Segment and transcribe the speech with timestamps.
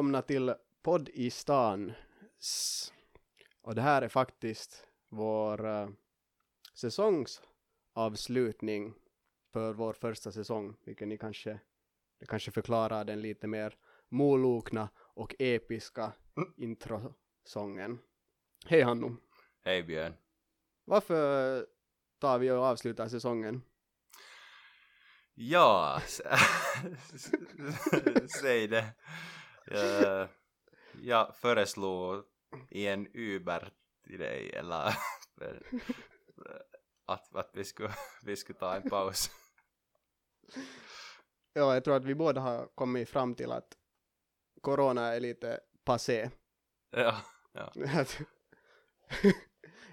[0.00, 1.92] Välkomna till podd i stan.
[3.62, 5.88] Och det här är faktiskt vår uh,
[6.74, 8.94] säsongsavslutning
[9.52, 11.60] för vår första säsong, vilket ni kanske,
[12.18, 13.76] det kanske förklarar den lite mer
[14.08, 16.52] molokna och episka mm.
[16.56, 17.98] introsången.
[18.66, 19.16] Hej Hannu!
[19.62, 20.14] Hej Björn!
[20.84, 21.66] Varför
[22.18, 23.62] tar vi och avslutar säsongen?
[25.34, 26.00] Ja,
[28.40, 28.94] säg det.
[29.70, 30.28] Uh,
[31.02, 32.24] jag föreslog
[32.70, 33.72] i en Uber
[34.04, 34.94] till dig eller
[37.06, 39.30] att, att vi, skulle, vi skulle ta en paus.
[41.52, 43.76] Ja, jag tror att vi båda har kommit fram till att
[44.60, 46.30] corona är lite passé.
[46.90, 47.20] Ja,
[47.52, 47.72] ja.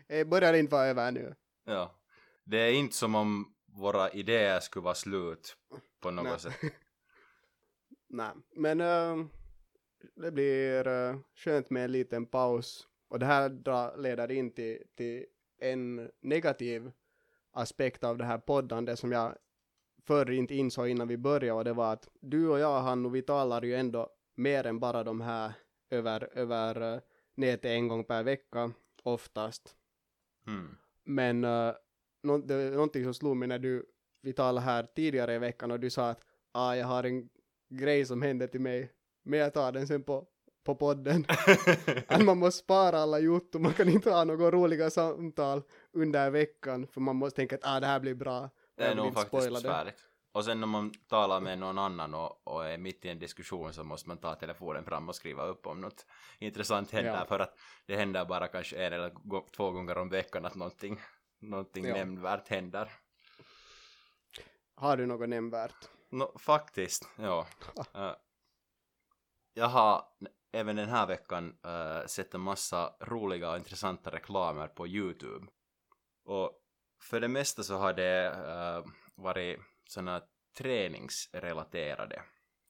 [0.07, 1.35] det börjar inte vara över nu.
[1.63, 2.01] Ja.
[2.44, 5.57] Det är inte som om våra idéer skulle vara slut
[5.99, 6.39] på något Nej.
[6.39, 6.55] sätt.
[8.09, 9.25] Nej, men uh,
[10.15, 12.87] det blir uh, skönt med en liten paus.
[13.07, 15.25] Och det här dra, leder in till, till
[15.59, 16.91] en negativ
[17.51, 19.35] aspekt av det här poddandet som jag
[20.07, 23.21] förr inte insåg innan vi började och det var att du och jag Hannu, vi
[23.21, 25.53] talar ju ändå mer än bara de här
[25.89, 26.99] över, över uh,
[27.35, 28.71] nätet en gång per vecka
[29.03, 29.75] oftast.
[30.47, 30.77] Mm.
[31.03, 31.73] Men uh,
[32.23, 33.85] nå det någonting som slog mig när du,
[34.21, 36.21] vi talade här tidigare i veckan och du sa att
[36.51, 37.29] ah, jag har en
[37.69, 38.91] grej som hände till mig
[39.27, 40.25] men jag tar den sen på,
[40.63, 41.25] på podden.
[42.07, 46.88] att man måste spara alla jotto, man kan inte ha några roliga samtal under veckan
[46.88, 48.49] för man måste tänka att ah, det här blir bra.
[48.77, 50.03] Det är nog faktiskt besvärligt.
[50.31, 53.73] Och sen när man talar med någon annan och, och är mitt i en diskussion
[53.73, 56.05] så måste man ta telefonen fram och skriva upp om något
[56.39, 57.25] intressant händer Ja.
[57.25, 59.11] för att det händer bara kanske en eller
[59.55, 60.99] två gånger om veckan att någonting,
[61.39, 61.95] någonting Ja.
[61.95, 62.91] nämnvärt händer.
[64.75, 65.89] Har du något nämnvärt?
[66.09, 67.47] No, faktiskt, ja.
[69.57, 70.06] Jag har
[70.51, 75.47] även den här veckan eh, sett en massa roliga och intressanta reklamer på YouTube.
[76.23, 76.62] Och
[77.01, 80.22] för det mesta så har det eh, varit sådana
[80.57, 82.23] träningsrelaterade.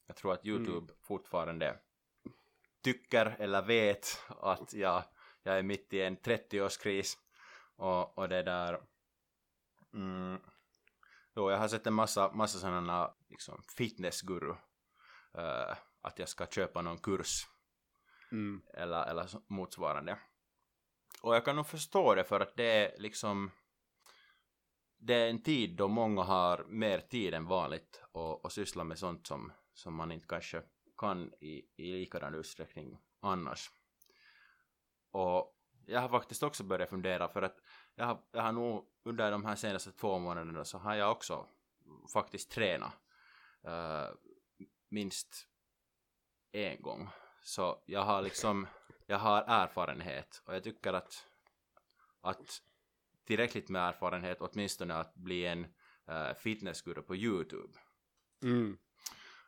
[0.07, 1.79] Jag tror att YouTube fortfarande
[2.83, 5.03] tycker eller vet att jag,
[5.43, 7.17] jag är mitt i en 30-årskris
[7.75, 8.81] och, och det där
[9.93, 10.39] mm,
[11.35, 14.55] Jo, jag har sett en massa, massa sådana liksom fitnessguru.
[15.33, 15.75] eh,
[16.07, 17.47] att jag ska köpa någon kurs
[18.31, 18.61] Mm.
[18.73, 20.19] eller, eller motsvarande.
[21.21, 23.51] Och jag kan nog förstå det för att det är liksom
[24.97, 28.99] det är en tid då många har mer tid än vanligt och, och sysslar med
[28.99, 30.63] sånt som, som man inte kanske
[30.97, 33.71] kan i, i likadan utsträckning annars.
[35.11, 37.57] Och jag har faktiskt också börjat fundera för att
[37.95, 41.47] jag har, jag har nog under de här senaste två månaderna så har jag också
[42.13, 42.93] faktiskt tränat
[43.63, 44.07] eh,
[44.89, 45.47] minst
[46.51, 47.09] en gång.
[47.43, 48.67] Så jag har liksom,
[49.05, 51.27] jag har erfarenhet och jag tycker att,
[52.21, 52.61] att
[53.25, 55.65] tillräckligt med erfarenhet åtminstone att bli en
[56.09, 57.79] uh, fitnessguru på YouTube.
[58.43, 58.77] Mm.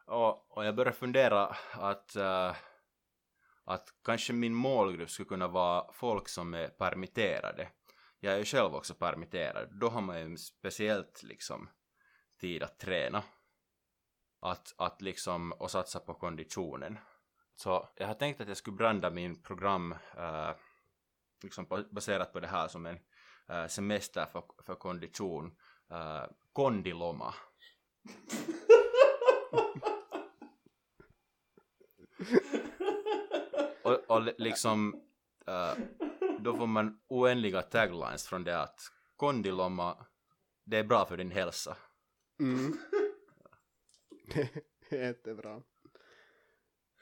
[0.09, 2.55] Och, och jag börjar fundera att, eh,
[3.65, 7.69] att kanske min målgrupp skulle kunna vara folk som är permitterade.
[8.19, 9.79] Jag är ju själv också permitterad.
[9.79, 11.69] Då har man ju speciellt liksom
[12.39, 13.23] tid att träna.
[14.39, 17.00] Att, att liksom, och satsa på konditionen.
[17.56, 20.51] Så jag har tänkt att jag skulle branda min program uh,
[21.44, 23.00] liksom baserat på det här som en
[23.51, 25.45] uh, semester för, för kondition,
[25.91, 27.33] uh, kondiloma.
[33.83, 35.01] och, och liksom
[36.39, 38.81] då får man oändliga taglines från det att
[39.15, 40.06] kondiloma,
[40.65, 41.77] det är bra för din hälsa.
[42.39, 42.77] Mm.
[44.89, 45.61] Jättebra.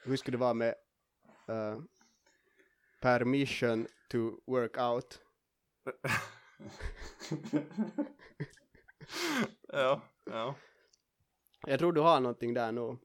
[0.04, 0.74] Hur skulle det vara med
[1.48, 1.80] uh,
[3.00, 5.20] permission to work out?
[9.72, 10.54] ja, ja.
[11.66, 12.98] Jag tror du har någonting där nu.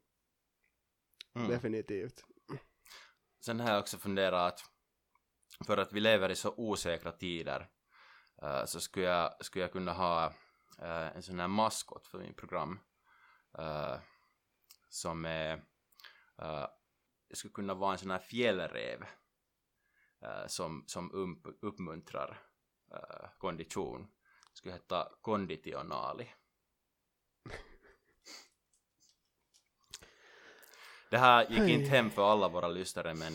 [1.35, 1.49] Mm.
[1.49, 2.25] Definitivt.
[3.45, 4.73] Sen har jag också funderat att
[5.67, 7.69] för att vi lever i så osäkra tider
[8.43, 10.27] uh, så skulle jag, skulle jag kunna ha
[10.81, 12.79] uh, en sån här maskot för min program
[13.59, 13.97] uh,
[14.93, 15.53] som är
[16.41, 16.67] eh,
[17.29, 19.03] det skulle kunna vara en sån här fjällräv
[20.21, 22.41] eh, som, som ump, uppmuntrar
[22.91, 24.01] eh, kondition
[24.51, 26.29] Det skulle heta konditionali
[31.09, 33.33] Det här gick inte hem för alla våra lyssnare men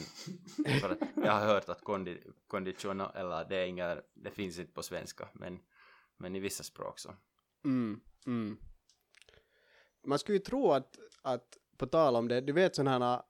[0.80, 4.72] för att jag har hört att kondi, kondition, eller det, är inga, det finns inte
[4.72, 5.60] på svenska men,
[6.16, 7.14] men i vissa språk så.
[7.64, 8.58] Mm, mm.
[10.06, 13.24] Man skulle ju tro att, att på tal om det, du vet sådana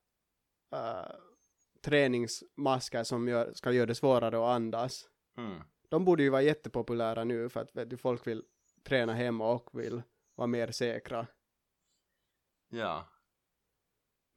[0.70, 1.12] här uh,
[1.80, 5.08] träningsmasker som gör, ska göra det svårare att andas.
[5.36, 5.62] Mm.
[5.88, 8.44] De borde ju vara jättepopulära nu för att vet du, folk vill
[8.82, 10.02] träna hemma och vill
[10.34, 11.26] vara mer säkra.
[12.68, 13.08] Ja,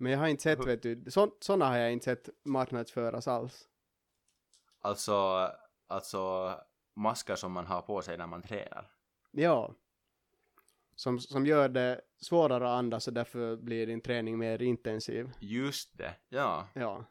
[0.02, 1.06] men jag har inte sett, vet du,
[1.40, 3.68] sådana har jag inte sett marknadsföras alls.
[4.80, 5.50] Alltså,
[5.88, 6.56] alltså
[6.94, 8.92] masker som man har på sig när man tränar?
[9.32, 9.76] Ja.
[11.02, 15.32] Som, som gör det svårare att andas och därför blir din träning mer intensiv.
[15.40, 16.68] Just det, ja.
[16.74, 17.06] Ja.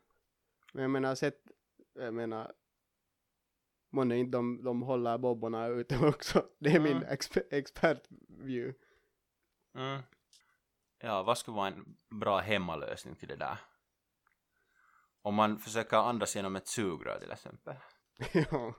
[0.73, 1.41] Men jag menar, sett,
[1.95, 2.53] jag menar,
[3.93, 6.47] månne inte de, de håller bobborna ute också.
[6.59, 6.93] Det är mm.
[6.93, 8.75] min exper, expert-view.
[9.75, 10.03] Mm.
[10.99, 13.59] Ja, vad skulle vara en bra hemmalösning till det där?
[15.23, 17.77] Om man försöker andas genom ett sugrör till exempel.
[18.51, 18.75] ja.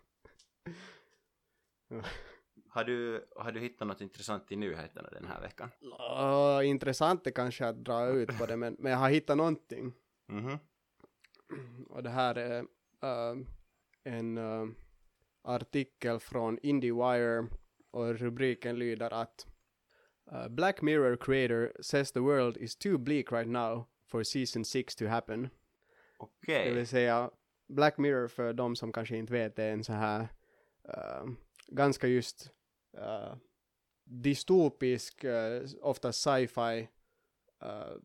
[2.73, 5.69] Har du, har du hittat något intressant i nyheterna den här veckan?
[5.81, 9.93] Uh, intressant är kanske att dra ut på det, men, men jag har hittat någonting.
[10.29, 10.59] Mm -hmm.
[11.89, 13.45] Och det här är uh,
[14.03, 14.69] en uh,
[15.41, 17.47] artikel från IndieWire
[17.91, 19.47] och rubriken lyder att
[20.31, 24.95] Uh, Black Mirror creator says the world is too bleak right now for season 6
[24.95, 25.49] to happen.
[26.17, 26.55] Okej.
[26.55, 26.69] Okay.
[26.69, 27.29] Det vill säga,
[27.67, 30.27] Black Mirror för de som kanske inte vet är en så här
[31.67, 32.51] ganska just
[32.97, 33.35] uh,
[34.03, 36.87] dystopisk, uh, ofta sci-fi
[37.63, 37.97] uh,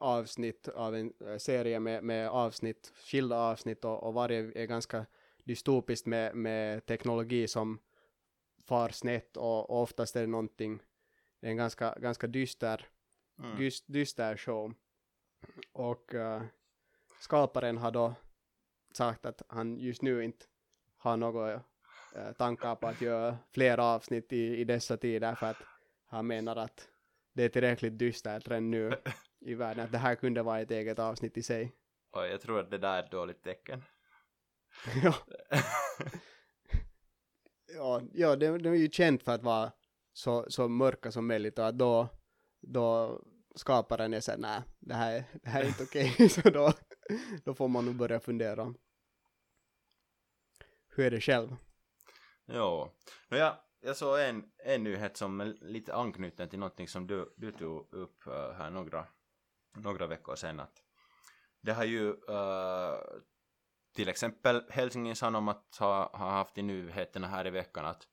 [0.00, 5.06] avsnitt av en serie med, med avsnitt, skilda avsnitt och, och varje är ganska
[5.44, 7.78] dystopiskt med, med teknologi som
[8.64, 10.80] far snett och, och oftast är det någonting
[11.44, 12.88] det är en ganska, ganska dyster,
[13.38, 13.56] mm.
[13.56, 14.74] dyst, dyster show.
[15.72, 16.42] Och uh,
[17.20, 18.14] skaparen har då
[18.92, 20.46] sagt att han just nu inte
[20.96, 21.16] har
[21.50, 21.60] uh,
[22.38, 25.62] tankar på att göra fler avsnitt i, i dessa tider för att
[26.06, 26.88] han menar att
[27.34, 28.92] det är tillräckligt dystert redan nu
[29.40, 31.72] i världen att det här kunde vara ett eget avsnitt i sig.
[32.10, 33.82] Och jag tror att det där är ett dåligt tecken.
[35.02, 35.14] ja.
[37.74, 39.72] ja, ja det, det är ju känt för att vara
[40.12, 42.08] så, så mörka som möjligt och att då,
[42.60, 43.20] då
[43.54, 46.28] skaparen är såhär, nej, det här, det här är inte okej, okay.
[46.42, 46.72] så då,
[47.44, 48.74] då får man nog börja fundera.
[50.88, 51.56] Hur är det själv?
[52.46, 52.90] Jo,
[53.28, 57.34] no, jag, jag såg en, en nyhet som är lite anknuten till någonting som du,
[57.36, 59.06] du tog upp uh, här några,
[59.76, 60.82] några veckor sedan att
[61.60, 62.98] det har ju uh,
[63.94, 68.08] till exempel Helsingin Sanomat har, har haft i nyheterna här i veckan att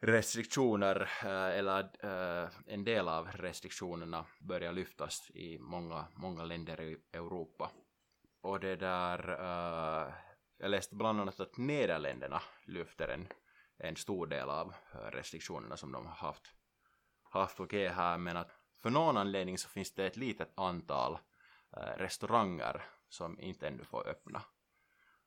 [0.00, 6.96] restriktioner eh, eller eh, en del av restriktionerna börjar lyftas i många, många länder i
[7.12, 7.70] Europa.
[8.42, 10.12] Och det där, uh,
[10.58, 13.28] jag läste bland annat att Nederländerna lyfter en,
[13.76, 14.74] en stor del av
[15.12, 16.54] restriktionerna som de har haft,
[17.22, 18.50] haft okej okay här, men att
[18.82, 24.08] för någon anledning så finns det ett litet antal uh, restauranger som inte ännu får
[24.08, 24.42] öppna.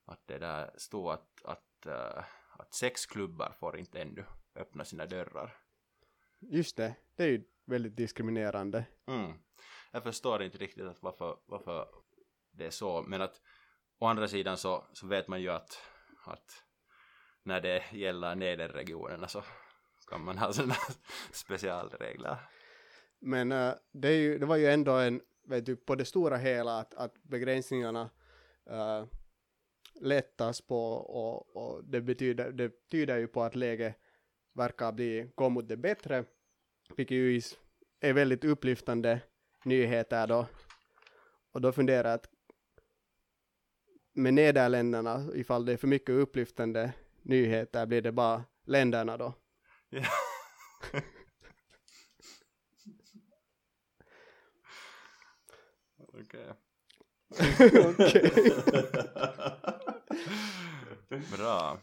[0.06, 2.24] Att det där står att, att, uh,
[2.58, 5.56] att sex klubbar får inte ännu öppna sina dörrar.
[6.40, 8.86] Just det, det är ju väldigt diskriminerande.
[9.08, 9.34] Mm.
[9.92, 11.88] Jag förstår inte riktigt att varför, varför
[12.52, 13.42] det är så, men att
[14.02, 15.80] å andra sidan så, så vet man ju att,
[16.24, 16.64] att
[17.44, 19.44] när det gäller nederregionerna så
[20.10, 20.76] kan man ha sådana
[21.32, 22.38] specialregler.
[23.20, 26.38] Men äh, det, är ju, det var ju ändå en, vet du, på det stora
[26.38, 28.10] hela att, att begränsningarna
[28.70, 29.06] äh,
[30.02, 33.96] lättas på och, och det, betyder, det betyder ju på att läget
[34.54, 36.26] verkar bli, gå mot det bättre,
[36.96, 37.42] vilket ju
[38.00, 39.22] är väldigt upplyftande
[39.66, 40.46] nyheter då.
[41.52, 42.30] Och då funderar jag att
[44.14, 49.34] med Nederländerna, ifall det är för mycket upplyftande nyheter, blir det bara länderna då?
[49.90, 50.04] Ja.
[56.14, 56.54] Okej.
[58.00, 58.32] Okej.
[61.38, 61.78] Bra.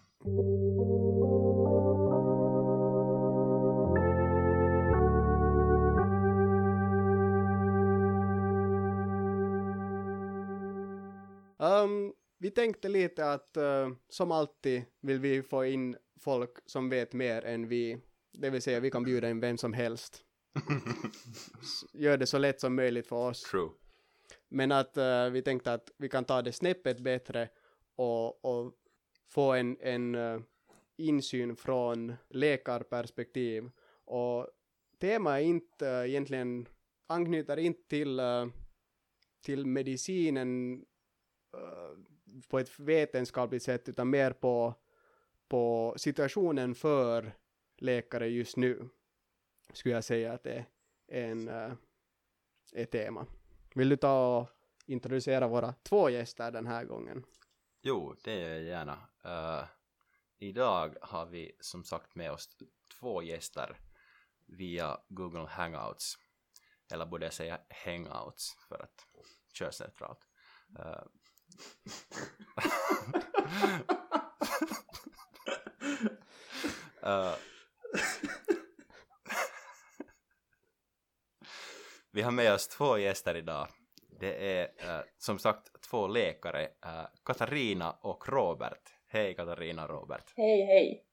[11.61, 17.13] Um, vi tänkte lite att uh, som alltid vill vi få in folk som vet
[17.13, 18.01] mer än vi,
[18.33, 20.25] det vill säga vi kan bjuda in vem som helst.
[21.93, 23.43] Gör det så lätt som möjligt för oss.
[23.43, 23.71] True.
[24.49, 27.49] Men att uh, vi tänkte att vi kan ta det snäppet bättre
[27.97, 28.75] och, och
[29.31, 30.41] få en, en uh,
[30.97, 33.71] insyn från läkarperspektiv.
[34.05, 34.49] Och
[35.01, 36.69] temat är inte egentligen,
[37.07, 38.21] anknyter inte till,
[39.45, 40.85] till medicinen
[42.49, 44.75] på ett vetenskapligt sätt utan mer på,
[45.49, 47.33] på situationen för
[47.79, 48.89] läkare just nu
[49.73, 50.67] skulle jag säga att det
[51.09, 51.73] är en, eh,
[52.73, 53.27] ett tema.
[53.75, 54.49] Vill du ta och
[54.87, 57.25] introducera våra två gäster den här gången?
[57.83, 59.09] Jo, det gör jag gärna.
[59.25, 59.69] Uh,
[60.39, 62.49] idag har vi som sagt med oss
[63.01, 63.81] två gäster
[64.47, 66.19] via Google Hangouts.
[66.93, 69.07] Eller borde jag säga Hangouts för att
[69.53, 70.29] köra centralt.
[70.79, 71.03] Uh,
[77.07, 77.35] uh,
[82.13, 83.69] vi har med oss två gäster idag.
[84.21, 88.83] Det är uh, som sagt två läkare, uh, Katarina och Robert.
[89.09, 90.33] Hej Katarina och Robert.
[90.37, 91.05] Hej hej.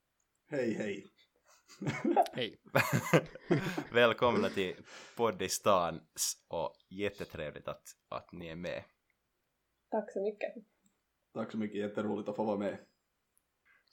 [0.52, 1.06] Hej hej.
[2.34, 2.58] Hej.
[3.92, 4.76] Välkomna till
[5.18, 6.02] Poddistan
[6.48, 8.84] och jättetrevligt att, att ni är med.
[9.96, 10.54] Tack så mycket.
[11.34, 12.78] Tack så mycket, jätteroligt att få vara med.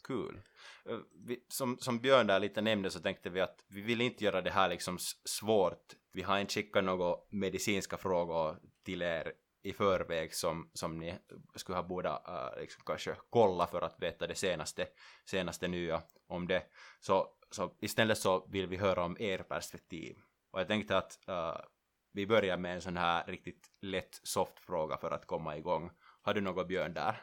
[0.05, 0.43] Kul.
[0.85, 4.25] Eh, vi, som, som Björn där lite nämnde så tänkte vi att vi vill inte
[4.25, 5.93] göra det här liksom svårt.
[6.13, 9.33] Vi har inte skickat några medicinska frågor till er
[9.63, 11.19] i förväg som, som ni
[11.55, 14.87] skulle ha borde uh, liksom kanske kolla för att veta det senaste,
[15.25, 16.63] senaste nya om det.
[17.01, 20.17] Så, så istället så vill vi höra om er perspektiv.
[20.51, 21.65] Och jag tänkte att uh,
[22.13, 25.91] vi börjar med en sån här riktigt lätt soft fråga för att komma igång.
[26.23, 27.23] Har du något Björn där?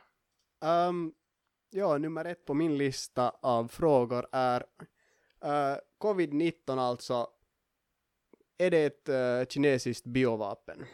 [0.61, 1.13] Um,
[1.69, 4.65] ja, nummer ett på min lista av frågor är
[5.45, 7.27] uh, covid-19 alltså,
[8.57, 10.85] är det ett uh, kinesiskt biovapen?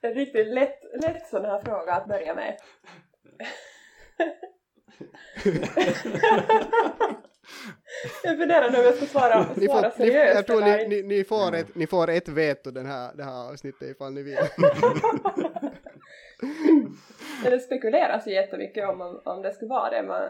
[0.00, 2.60] en riktigt lätt, lätt sån här fråga att börja med.
[8.24, 10.88] jag funderar nu om jag ska svara, svara ni får, seriöst ni, Jag tror ni,
[10.88, 14.22] ni, ni, får ett, ni får ett veto den här, det här avsnittet ifall ni
[14.22, 14.38] vill.
[17.50, 20.02] det spekuleras ju jättemycket om, om det skulle vara det.
[20.02, 20.28] Man,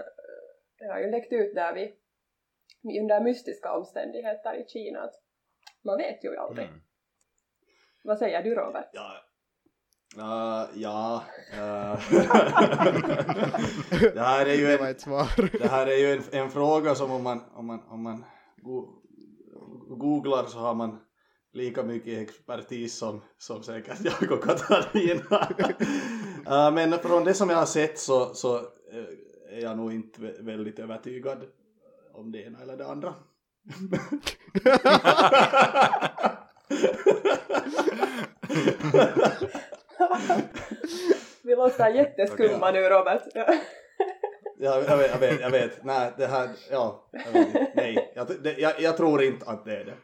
[0.78, 1.94] det har ju läckt ut där vi
[3.00, 5.14] under mystiska omständigheter i Kina att
[5.84, 6.66] man vet ju aldrig.
[6.68, 6.80] Mm.
[8.04, 8.88] Vad säger du Robert?
[8.92, 9.27] Ja,
[10.16, 11.24] Uh, ja,
[11.54, 12.00] uh,
[14.14, 14.94] det här är ju en,
[15.52, 18.24] det, här är ju en, en, fråga som om man, om man, om man
[18.62, 18.88] go
[19.88, 20.98] googlar så har man
[21.52, 25.48] lika mycket expertis som, som säkert jag och Katarina.
[26.48, 28.56] uh, men från det som jag har sett så, så
[29.50, 31.38] är jag nog inte väldigt övertygad
[32.14, 33.14] om det ena eller det andra.
[41.42, 42.72] Vi låter jätteskumma okay.
[42.72, 43.22] nu Robert.
[44.60, 45.84] Ja, jag vet, jag vet, jag vet.
[45.84, 48.12] Nej, det här, ja, jag vet, nej.
[48.14, 49.96] Jag, det, jag, jag, tror inte att det är det.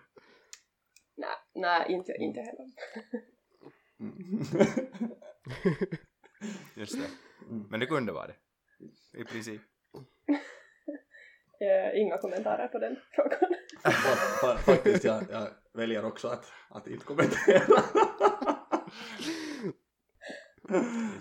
[1.17, 2.67] Nej, nej inte, inte heller.
[4.01, 4.45] Mm.
[6.75, 7.09] Just det.
[7.71, 8.37] Men det kunde vara det.
[9.21, 9.61] I princip.
[11.61, 14.59] Eh, inga kommentarer på den frågan.
[14.59, 17.83] Faktiskt, jag, jag väljer också att, att inte kommentera.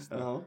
[0.10, 0.41] Ja.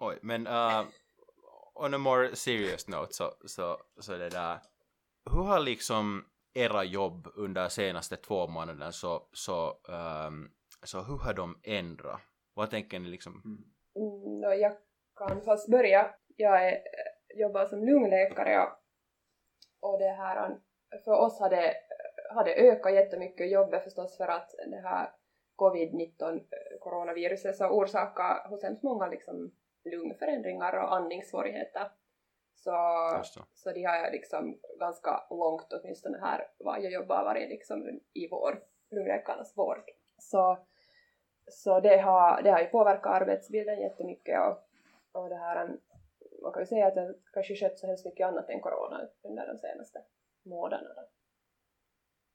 [0.00, 0.84] Oj, men uh,
[1.74, 4.58] on a more serious note så, så, så det där,
[5.30, 9.68] hur har liksom era jobb under senaste två månaderna så, så,
[10.26, 10.50] um,
[10.82, 12.20] så hur har de ändrat?
[12.54, 13.42] Vad tänker ni liksom?
[13.96, 14.72] Mm, jag
[15.16, 16.78] kan fast börja jag är,
[17.34, 18.72] jobbar som lungläkare och,
[19.80, 20.56] och det här,
[21.04, 21.74] för oss har det,
[22.34, 25.10] har det ökat jättemycket jobbet förstås för att det här
[25.56, 26.40] covid-19
[26.80, 29.50] coronaviruset så orsakar hos hemskt många liksom
[29.84, 31.90] lungförändringar och andningssvårigheter.
[32.54, 32.70] Så,
[33.54, 38.62] så de har liksom ganska långt åtminstone här var jag jobbar varit liksom i vår,
[38.90, 39.90] lungläkarnas vård.
[40.18, 40.58] Så,
[41.46, 44.68] så det, har, det har ju påverkat arbetsbilden jättemycket och,
[45.12, 45.68] och det här,
[46.42, 49.46] man kan ju säga att det kanske skett så hemskt mycket annat än corona under
[49.46, 50.02] de senaste
[50.42, 51.02] månaderna.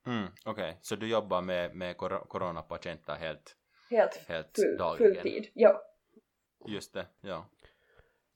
[0.07, 0.75] Mm, Okej, okay.
[0.81, 3.55] så du jobbar med, med coronapatienter helt,
[3.89, 5.13] helt, helt full, dagligen?
[5.13, 5.81] Full tid, ja.
[6.67, 7.45] Just det, ja.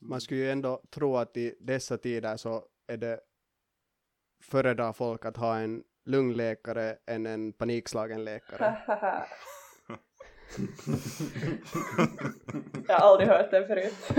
[0.00, 3.20] Man skulle ju ändå tro att i dessa tider så är det
[4.42, 8.76] föredrar folk att ha en lungläkare än en panikslagen läkare.
[12.88, 13.94] Jag har aldrig hört den förut.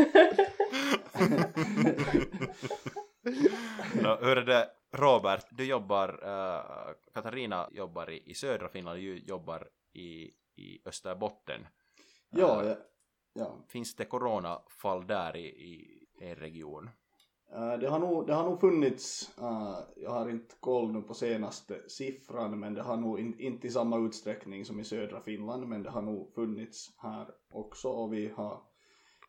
[4.02, 9.18] no, hur är det, Robert, du jobbar, uh, Katarina jobbar i, i södra Finland, du
[9.18, 11.68] jobbar i, i Österbotten.
[12.30, 12.74] Ja, uh,
[13.34, 13.58] ja.
[13.68, 16.90] Finns det coronafall där i, i er region?
[17.56, 19.32] Uh, det, har nog, det har nog funnits,
[19.96, 23.72] jag har inte koll nu på senaste siffran, men det har nog in, inte i
[23.72, 28.30] samma utsträckning som i södra Finland, men det har nog funnits här också och vi
[28.30, 28.62] har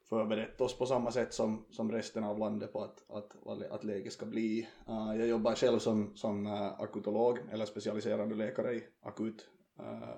[0.09, 3.37] förberett oss på samma sätt som, som resten av landet på att, att,
[3.71, 4.69] att läget ska bli.
[4.89, 9.49] Uh, jag jobbar själv som, som uh, akutolog eller specialiserande läkare i akut,
[9.81, 10.17] uh,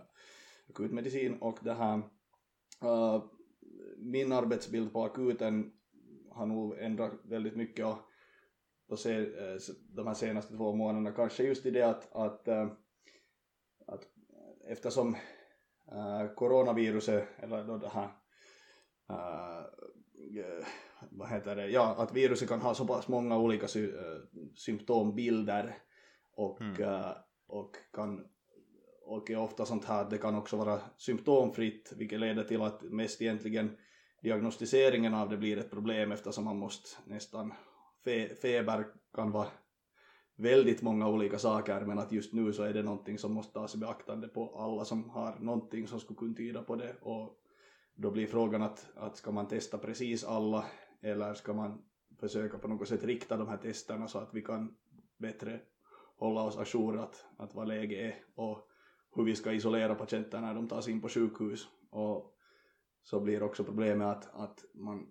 [0.70, 2.02] akutmedicin och det här,
[3.98, 5.72] min arbetsbild på akuten
[6.30, 7.98] har nog ändrat väldigt mycket och,
[8.88, 9.26] och se,
[9.94, 12.48] de här senaste två månaderna kanske just i det att, att,
[13.86, 14.08] att
[14.68, 15.16] eftersom
[16.36, 18.08] coronaviruset eller då det här
[19.10, 20.66] uh,
[21.10, 24.18] vad heter det, ja, att viruset kan ha så pass många olika sy uh,
[24.54, 25.76] symptombilder
[26.32, 26.82] och, mm.
[26.82, 27.10] uh,
[27.46, 28.24] och kan
[29.08, 32.82] och är ofta sånt här att det kan också vara symptomfritt vilket leder till att
[32.82, 33.76] mest egentligen
[34.22, 37.54] diagnostiseringen av det blir ett problem eftersom man måste nästan
[38.04, 39.48] fe feber kan vara
[40.36, 43.74] väldigt många olika saker men att just nu så är det någonting som måste tas
[43.74, 47.40] i beaktande på alla som har någonting som skulle kunna tyda på det och
[47.98, 50.64] då blir frågan att, att ska man testa precis alla
[51.02, 51.82] eller ska man
[52.20, 54.76] försöka på något sätt rikta de här testerna så att vi kan
[55.18, 55.60] bättre
[56.16, 58.68] hålla oss ajour att, att vad läget är och
[59.14, 61.68] hur vi ska isolera patienter när de tas in på sjukhus.
[61.90, 62.34] Och
[63.02, 65.06] så blir också problemet att, att man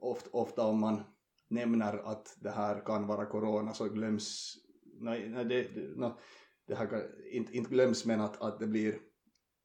[0.00, 1.02] ofta, ofta om man
[1.48, 4.56] nämner att det här kan vara corona så glöms
[5.00, 6.18] nej, nej det, no,
[6.66, 8.98] det här kan, inte, inte glöms men att, att det blir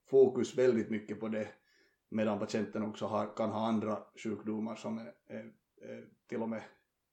[0.09, 1.47] fokus väldigt mycket på det
[2.15, 5.51] medan patienten också har, kan ha andra sjukdomar som är, är,
[5.81, 6.61] är till och med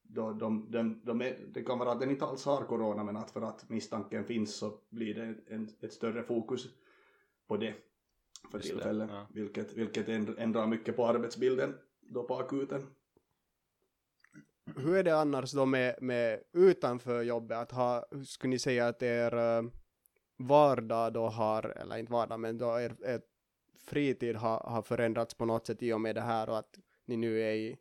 [0.02, 3.16] då de, de, de är, det kan vara att den inte alls har corona men
[3.16, 6.68] att för att misstanken finns så blir det en, ett större fokus
[7.46, 7.74] på det
[8.50, 9.26] för tillfället, ja.
[9.30, 12.86] vilket, vilket ändrar mycket på arbetsbilden då på akuten.
[14.76, 19.02] Hur är det annars då med, med utanför jobbet, att ha, skulle ni säga att
[19.02, 19.70] er uh,
[20.36, 23.20] vardag då har, eller inte vardag, men då er, er
[23.78, 27.16] fritid har, har förändrats på något sätt i och med det här och att ni
[27.16, 27.76] nu är i,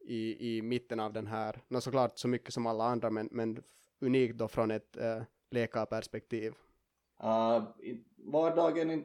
[0.00, 3.62] i, i mitten av den här, no, såklart så mycket som alla andra men, men
[4.00, 6.52] unikt då från ett äh, läkarperspektiv?
[7.22, 7.64] Uh,
[8.16, 9.04] vardagen, in,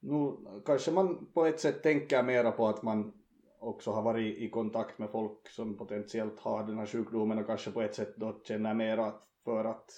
[0.00, 3.12] nu, kanske man på ett sätt tänker mera på att man
[3.58, 7.70] också har varit i kontakt med folk som potentiellt har den här sjukdomen och kanske
[7.70, 9.12] på ett sätt då känner mera
[9.44, 9.90] för att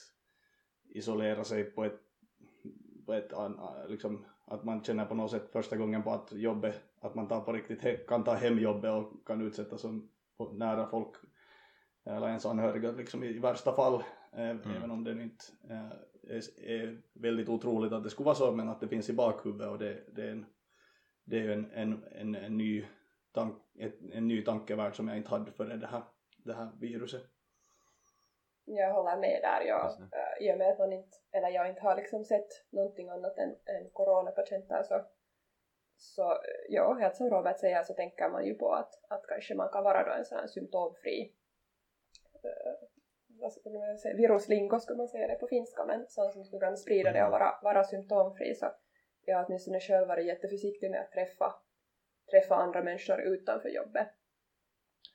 [0.88, 2.00] isolera sig på ett,
[3.06, 3.32] på ett
[3.88, 7.40] liksom, att man känner på något sätt första gången på att jobbet, att man tar
[7.40, 10.08] på riktigt, kan ta hem jobbet och kan utsätta som
[10.52, 11.16] nära folk
[12.04, 14.70] eller ens anhöriga liksom i värsta fall, eh, mm.
[14.76, 18.68] även om det inte eh, är, är, väldigt otroligt att det skulle vara så, men
[18.68, 20.46] att det finns i bakhuvudet och det, det är en,
[21.24, 22.84] det är en, en, en, en ny
[23.32, 26.02] tank, ett, en ny tankevärld som jag inte hade före det här,
[26.36, 27.22] det här viruset.
[28.64, 31.82] Jag håller med där, jag, äh, i och med att man inte, eller jag inte
[31.82, 35.04] har liksom sett någonting annat än, än coronapatienter så,
[35.96, 39.68] så ja, helt som Robert säger så tänker man ju på att, att kanske man
[39.68, 41.34] kan vara då en sån här symptomfri
[42.44, 42.88] äh,
[43.42, 46.60] vad skulle man säga, viruslingo skulle man säga det på finska, men sån som skulle
[46.60, 48.54] kunna sprida det och vara, vara symptomfri.
[48.54, 48.72] Så
[49.24, 51.54] jag har åtminstone själv varit jätteförsiktig med att träffa,
[52.30, 54.08] träffa andra människor utanför jobbet.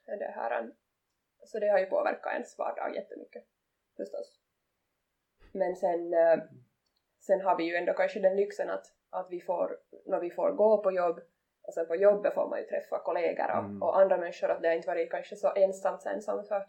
[0.06, 0.72] Det här,
[1.46, 3.44] så det har ju påverkat ens vardag jättemycket
[3.98, 4.40] förstås.
[5.52, 6.40] Men sen, eh,
[7.20, 10.52] sen har vi ju ändå kanske den lyxen att, att vi får, när vi får
[10.52, 11.20] gå på jobb
[11.62, 13.84] och sen på jobbet får man ju träffa kollegor och, Mm.
[13.84, 16.68] och andra människor att det har inte varit kanske så ensamt sen som för,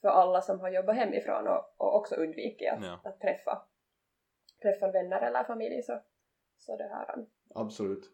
[0.00, 3.00] för alla som har jobbat hemifrån och, och också undvikit att, Ja.
[3.04, 3.66] att träffa,
[4.62, 6.00] träffa vänner eller familj så,
[6.58, 8.04] så det här Absolut.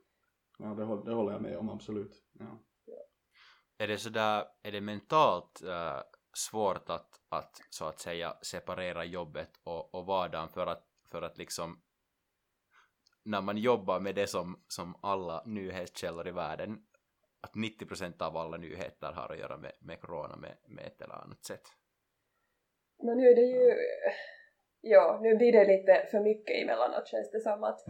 [0.59, 2.23] Ja, det, det håller jag med om, absolut.
[2.39, 2.59] Ja.
[3.79, 6.01] Är det sådär, är det mentalt äh,
[6.37, 11.39] svårt att, att så att säga separera jobbet och, och vardagen för att, för att
[11.39, 11.83] liksom
[13.25, 16.79] när man jobbar med det som, som alla nyhetskällor i världen
[17.41, 21.15] att 90% av alla nyheter har att göra med, med corona med, med ett eller
[21.15, 21.63] annat sätt.
[23.03, 23.77] Men nu är det ju,
[24.81, 27.81] ja, nu blir det lite för mycket emellanåt känns det som att,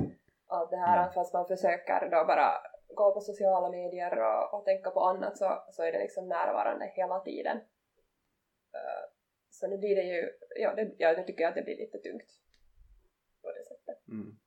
[0.46, 1.12] att det här, Mm.
[1.12, 2.52] fast man försöker då bara
[2.94, 6.92] gå på sociala medier och, och tänka på annat så, så är det liksom närvarande
[6.96, 7.56] hela tiden.
[8.74, 9.04] Eh,
[9.50, 11.98] så nu blir det ju, ja, det, ja, nu tycker jag att det blir lite
[11.98, 12.40] tungt
[13.42, 14.08] på det sättet.
[14.08, 14.38] Mm.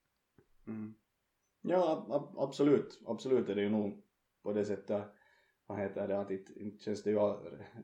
[0.67, 0.95] Mm.
[1.61, 3.01] Ja, ab- absolut.
[3.05, 4.03] Absolut är det ju nog
[4.43, 5.03] på det sättet,
[5.67, 7.19] vad heter det, att inte känns det ju,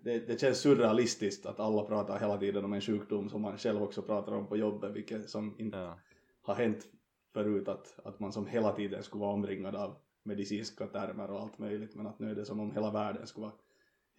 [0.01, 3.83] det, det känns surrealistiskt att alla pratar hela tiden om en sjukdom som man själv
[3.83, 5.99] också pratar om på jobbet, vilket som inte Ja.
[6.41, 6.85] har hänt
[7.33, 11.57] förut, att, att man som hela tiden skulle vara omringad av medicinska termer och allt
[11.57, 13.55] möjligt, men att nu är det som om hela världen skulle vara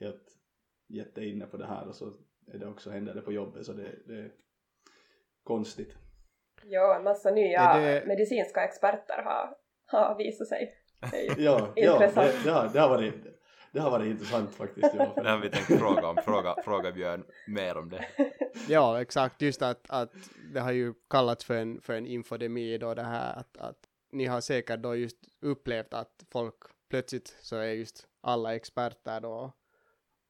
[0.00, 0.28] helt
[0.88, 2.12] jätteinne på det här och så
[2.52, 4.32] är det också, händer det på jobbet, så det, det är
[5.42, 5.94] konstigt.
[6.64, 10.74] Ja, en massa nya Är det- medicinska experter har, har visat sig.
[11.10, 12.06] Det är ju Ja, ja det,
[12.44, 13.14] det, har, det, har varit,
[13.72, 14.94] det har varit intressant faktiskt.
[14.94, 18.04] Ja, Det har vi tänkt fråga om, fråga, fråga Björn mer om det.
[18.68, 19.42] Ja, exakt.
[19.42, 20.12] Just att, att
[20.52, 24.26] det har ju kallats för en, för en infodemi då det här att, att ni
[24.26, 26.54] har säkert då just upplevt att folk
[26.90, 29.52] plötsligt så är just alla experter då.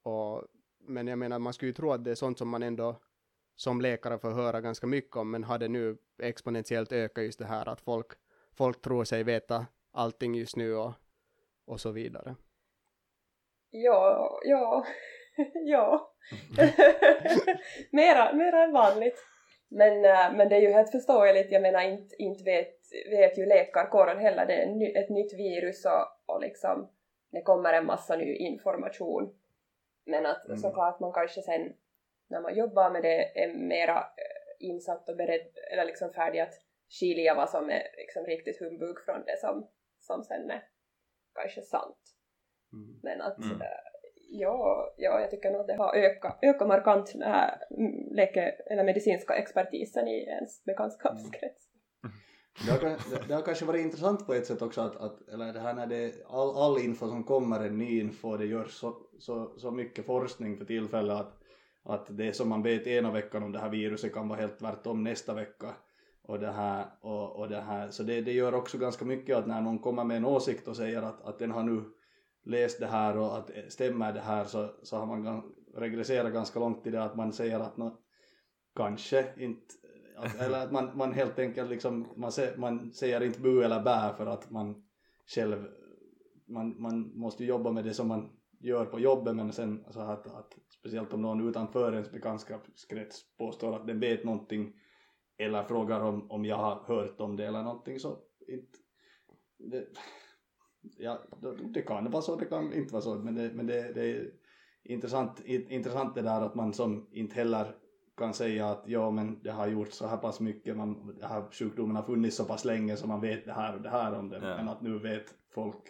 [0.02, 0.44] Och,
[0.80, 3.00] men jag menar, man skulle ju tro att det är sånt som man ändå
[3.56, 7.46] som läkare får höra ganska mycket om, men har det nu exponentiellt ökat just det
[7.46, 8.06] här att folk,
[8.52, 10.92] folk tror sig veta allting just nu och,
[11.66, 12.36] och så vidare.
[13.70, 14.86] Ja, ja,
[15.66, 16.14] ja.
[17.92, 19.24] mera, mera än vanligt.
[19.68, 22.74] Men, äh, men det är ju helt förståeligt, jag menar inte, inte vet,
[23.10, 26.88] vet ju läkarkåren heller, det är ett nytt virus och, och liksom
[27.30, 29.34] det kommer en massa ny information.
[30.04, 30.58] Men att Mm.
[30.58, 31.72] såklart man kanske sen
[32.28, 36.54] när man jobbar med det är mera eh, insatt och beredd eller liksom färdig att
[37.00, 39.68] skilja vad som är liksom riktigt humbug från det som,
[40.00, 40.62] som sen är
[41.34, 42.14] kanske sant.
[42.72, 43.00] Mm.
[43.02, 43.62] Men att Mm.
[44.28, 48.54] Ja, ja, jag tycker nog att det har ökat, ökat markant den här mm, läke,
[48.70, 51.64] eller medicinska expertisen i ens bekantskapskrets.
[52.66, 55.60] Det, har, det har kanske varit intressant på ett sätt också att, att eller det
[55.60, 59.52] här när det, all, all info som kommer är ny info, det görs så, så,
[59.56, 61.38] så mycket forskning för tillfället att,
[61.84, 65.04] att det som man vet ena veckan om det här viruset kan vara helt tvärtom
[65.04, 65.74] nästa vecka.
[66.22, 67.90] Och det här, och, och det här.
[67.90, 70.76] Så det, det gör också ganska mycket att när någon kommer med en åsikt och
[70.76, 71.84] säger att, att den har nu
[72.44, 75.42] läst det här och att stämmer det här så, så har man
[75.74, 77.98] regresserat ganska långt i det att man säger att nå,
[78.76, 79.74] kanske inte
[80.16, 83.80] att, eller att man, man helt enkelt liksom man, sä, man säger inte bu eller
[83.80, 84.84] bä för att man
[85.26, 85.66] själv
[86.48, 90.00] man, man måste ju jobba med det som man gör på jobbet men sen så
[90.00, 94.72] att, att speciellt om någon utanför ens bekantskapskrets påstår att den vet någonting
[95.38, 98.78] eller frågar om, om jag har hört om det eller någonting så inte
[99.58, 99.86] det,
[100.98, 103.92] ja, det- det kan vara så, det kan inte vara så men det, men det,
[103.92, 104.30] det är
[104.84, 107.74] intressant, in- intressant det där att man som inte heller
[108.16, 111.44] kan säga att ja men det har gjort så här pass mycket, man, den här
[111.50, 114.28] sjukdomen har funnits så pass länge så man vet det här och det här om
[114.28, 114.56] den, Ja.
[114.56, 115.82] men att nu vet folk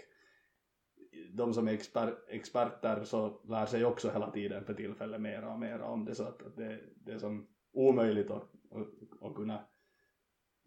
[1.34, 5.58] de som är exper, experter så lär sig också hela tiden för tillfället mera och
[5.60, 9.60] mera om det så att, att det, det är som omöjligt att, att, att kunna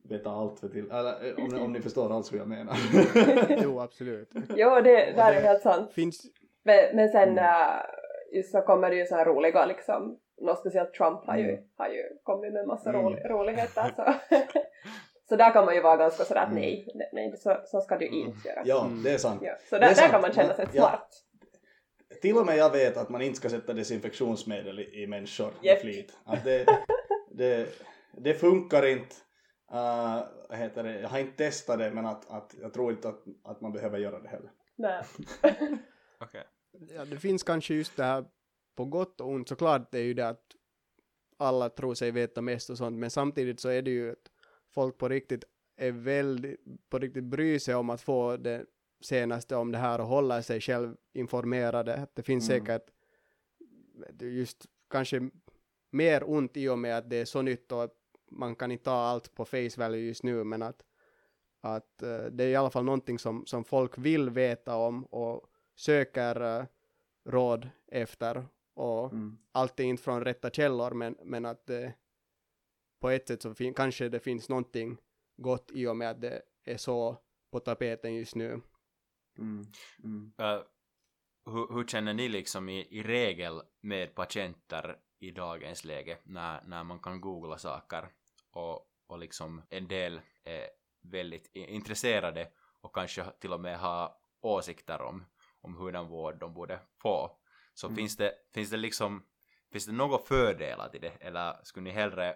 [0.10, 2.76] veta allt för till, eller eh, om, ni- om ni förstår allt vad jag menar.
[3.64, 4.30] Jo, absolut.
[4.56, 5.94] Jo, det där är helt sant.
[5.94, 6.22] Finns,
[6.64, 7.38] Men, men sen Mm.
[7.46, 7.82] äh,
[8.38, 11.64] just så kommer det ju så här roliga liksom, något speciellt Trump har ju, Mm.
[11.78, 13.02] har ju kommit med massa Mm.
[13.02, 14.14] rolig, roligheter så.
[15.30, 16.62] så där kan man ju vara ganska sådär att Mm.
[16.62, 18.20] nej, nej så, så ska du Mm.
[18.20, 18.62] inte göra.
[18.66, 19.42] ja, det är sant.
[19.46, 20.12] Ja, så där, är där sant.
[20.12, 20.82] kan man känna sig Ja.
[20.82, 21.10] smart.
[22.22, 25.54] Till och med jag vet att man inte ska sätta desinfektionsmedel i, i människor med
[25.66, 25.80] Japp.
[25.82, 26.14] flit.
[26.26, 26.66] Att det,
[27.32, 27.68] det,
[28.18, 29.16] det funkar inte.
[29.74, 31.00] Uh, heter det?
[31.00, 34.00] Jag har inte testat det men att, att jag tror inte att, att man behöver
[34.00, 34.52] göra det heller.
[34.76, 35.04] Nej.
[36.20, 36.44] Okej.
[36.96, 38.26] ja, det finns kanske just det här
[38.76, 40.56] på gott och ont, såklart det är ju det att
[41.38, 44.32] alla tror sig veta mest och sånt, men samtidigt så är det ju att
[44.74, 45.44] folk på riktigt
[45.76, 48.66] är väldigt, på riktigt bryr sig om att få det
[49.04, 52.08] senaste om det här och hålla sig själv informerade.
[52.14, 52.66] Det finns Mm.
[52.66, 52.90] säkert
[54.22, 55.30] just kanske
[55.92, 57.96] mer ont i och med att det är så nytt och att
[58.32, 60.84] man kan inte ta allt på face value just nu, men att
[61.64, 65.52] att uh, det är i alla fall någonting som, som folk vill veta om och
[65.76, 66.66] söker uh,
[67.26, 69.38] råd efter och Mm.
[69.52, 71.94] allt är inte från rätta källor men, men att det,
[73.02, 74.98] på ett sätt så fin, kanske det finns någonting
[75.38, 77.18] gott i och med att det är så
[77.52, 78.62] på tapeten just nu.
[79.38, 79.66] Mm.
[80.04, 80.34] Mm.
[80.42, 80.64] Uh,
[81.46, 86.84] hur, hur känner ni liksom i, i regel med patienter i dagens läge när, när
[86.84, 88.10] man kan googla saker
[88.52, 90.68] och, och liksom en del är
[91.02, 92.48] väldigt intresserade
[92.82, 95.26] och kanske till och med har åsikter om,
[95.62, 97.32] om hurdan vård de borde få.
[97.74, 97.96] Så Mm.
[97.98, 99.24] finns, det, finns det liksom
[99.72, 102.36] finns det några fördelar till det eller skulle ni hellre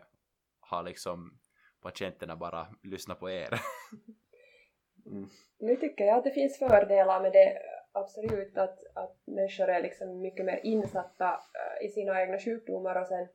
[0.70, 1.40] ha liksom
[1.82, 3.62] patienterna bara lyssna på er?
[5.06, 5.30] Mm.
[5.60, 7.58] Nu tycker jag att det finns fördelar med det,
[7.92, 13.08] absolut, att, att människor är liksom mycket mer insatta eh, i sina egna sjukdomar och
[13.08, 13.28] sen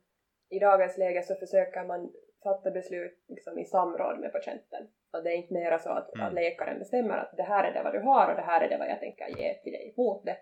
[0.48, 2.12] i dagens läge så försöker man
[2.42, 4.88] fatta beslut liksom i samråd med patienten.
[5.12, 6.26] Och det är inte mera så att, Mm.
[6.26, 8.68] att läkaren bestämmer att det här är det vad du har och det här är
[8.68, 10.36] det vad jag tänker ge till dig mot det.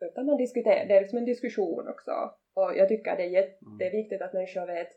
[0.00, 2.10] Utan man diskuterar, det är liksom en diskussion också.
[2.54, 4.88] Och jag tycker det är jätteviktigt att människor vet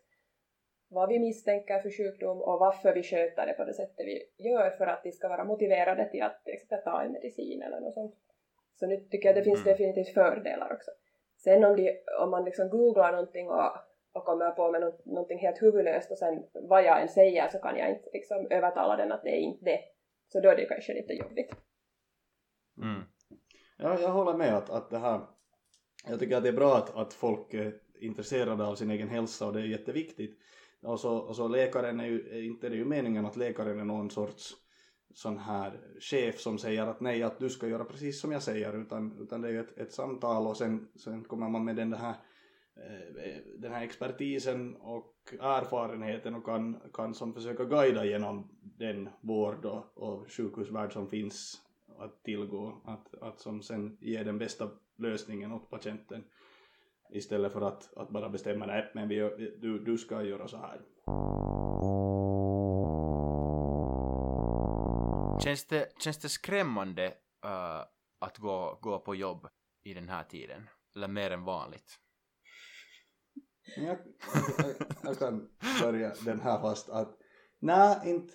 [0.90, 4.70] vad vi misstänker för sjukdom och varför vi sköter det på det sättet vi gör
[4.70, 7.94] för att de ska vara motiverade till att till exempel ta en medicin eller något
[7.94, 8.16] sånt.
[8.80, 9.72] Så nu tycker jag det finns Mm.
[9.72, 10.92] definitivt fördelar också.
[11.38, 13.72] Sen om, de, om man liksom googlar någonting och,
[14.13, 17.60] och kommer på med något, någonting helt huvudlöst och sen vad jag än säger så
[17.60, 19.80] kan jag inte liksom övertala den att det är inte det.
[20.28, 21.52] Så då är det kanske lite jobbigt.
[22.82, 23.02] Mm.
[23.78, 25.22] Ja, jag håller med att, att det här,
[26.08, 29.48] jag tycker att det är bra att, att folk är intresserade av sin egen hälsa
[29.48, 30.39] och det är jätteviktigt.
[30.82, 33.86] Och så, och så läkaren är ju, inte det är ju meningen att läkaren är
[33.86, 34.54] någon sorts
[35.13, 38.82] sån här chef som säger att nej, att du ska göra precis som jag säger,
[38.82, 41.93] utan, utan det är ju ett, ett samtal och sen, sen kommer man med den
[41.93, 42.15] här,
[42.88, 49.65] Eh, den här expertisen och erfarenheten och kan, kan som försöka guida genom den vård
[49.65, 51.62] och, och sjukhusvärld som finns
[51.98, 56.24] att tillgå, att, att som sen ger den bästa lösningen åt patienten
[57.12, 59.18] istället för att, att bara bestämma nej men vi,
[59.62, 60.82] du, du ska göra så här.
[65.44, 67.08] Känns det, känns det skrämmande
[67.46, 67.84] uh,
[68.20, 69.48] att gå, gå på jobb
[69.84, 70.70] i den här tiden?
[70.96, 72.00] Eller mer än vanligt?
[73.75, 73.97] Jag,
[74.58, 75.49] jag, jag kan
[75.82, 77.17] börja den här fast att
[77.60, 78.34] nej, inte,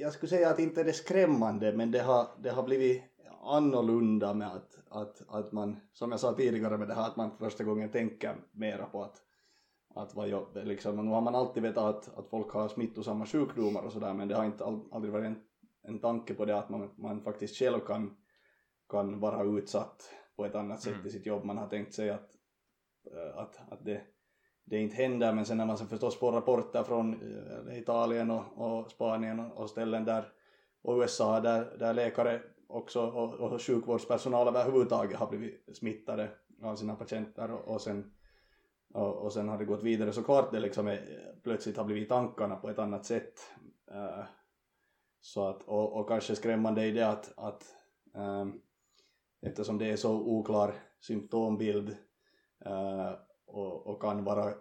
[0.00, 3.02] jag skulle säga att inte är det skrämmande men det har, det har blivit
[3.42, 7.38] annorlunda med att, att, att man, som jag sa tidigare med det här att man
[7.38, 9.22] första gången tänker mera på att,
[9.94, 13.26] att vara jobb, liksom, och nu har man alltid vetat att, att folk har smittosamma
[13.26, 15.42] sjukdomar och sådär men det har inte aldrig varit en,
[15.82, 18.16] en tanke på det att man, man faktiskt själv kan,
[18.88, 21.06] kan vara utsatt på ett annat sätt Mm.
[21.06, 21.44] i sitt jobb.
[21.44, 22.30] Man har tänkt sig att,
[23.34, 24.02] att, att det,
[24.64, 27.14] det inte händer men sen när man sen förstås får rapporter från
[27.68, 30.32] eh, Italien och, och Spanien och, och ställen där
[30.82, 36.30] och USA där, där läkare också och, och sjukvårdspersonal överhuvudtaget har blivit smittade
[36.62, 38.12] av sina patienter och, och sen
[38.94, 40.12] och, och sen har det gått vidare.
[40.12, 43.34] Så klart det liksom är, plötsligt har blivit i tankarna på ett annat sätt.
[43.90, 44.24] Eh,
[45.20, 47.64] så att, och, och kanske skrämmande i det att, att
[48.14, 48.52] ehm,
[49.42, 51.96] eftersom det är så oklar symptombild
[52.64, 53.12] eh,
[53.52, 54.54] och, och kan vara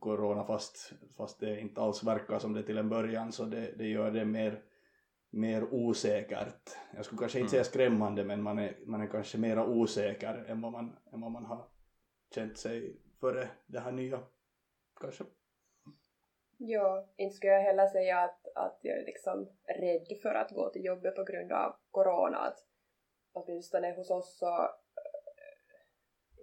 [0.00, 3.86] corona fast, fast det inte alls verkar som det till en början så det, det
[3.86, 4.62] gör det mer,
[5.30, 6.76] mer osäkert.
[6.96, 7.64] Jag skulle kanske inte Mm.
[7.64, 11.30] säga skrämmande men man är, man är kanske mera osäker än vad man, än vad
[11.30, 11.68] man har
[12.34, 14.20] känt sig före det här nya
[15.00, 15.24] kanske.
[16.60, 19.48] Ja, inte skulle jag heller säga att, att jag är liksom
[19.78, 22.38] rädd för att gå till jobbet på grund av corona.
[22.38, 22.58] Att
[23.32, 24.68] åtminstone hos oss så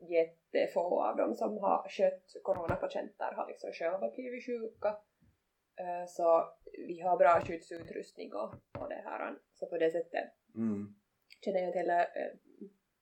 [0.01, 4.97] jättefå av dem som har skött coronapatienter har liksom själva blivit sjuka.
[5.79, 6.43] Äh, så
[6.87, 9.35] vi har bra skyddsutrustning och, och det här.
[9.53, 10.95] Så på det sättet Mm.
[11.45, 12.31] känner jag inte heller äh,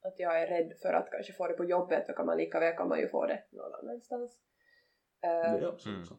[0.08, 2.08] att jag är rädd för att kanske få det på jobbet.
[2.08, 4.40] Då kan man lika väl kan man ju få det någon annanstans.
[5.22, 6.06] Är absolut Mm.
[6.06, 6.16] så.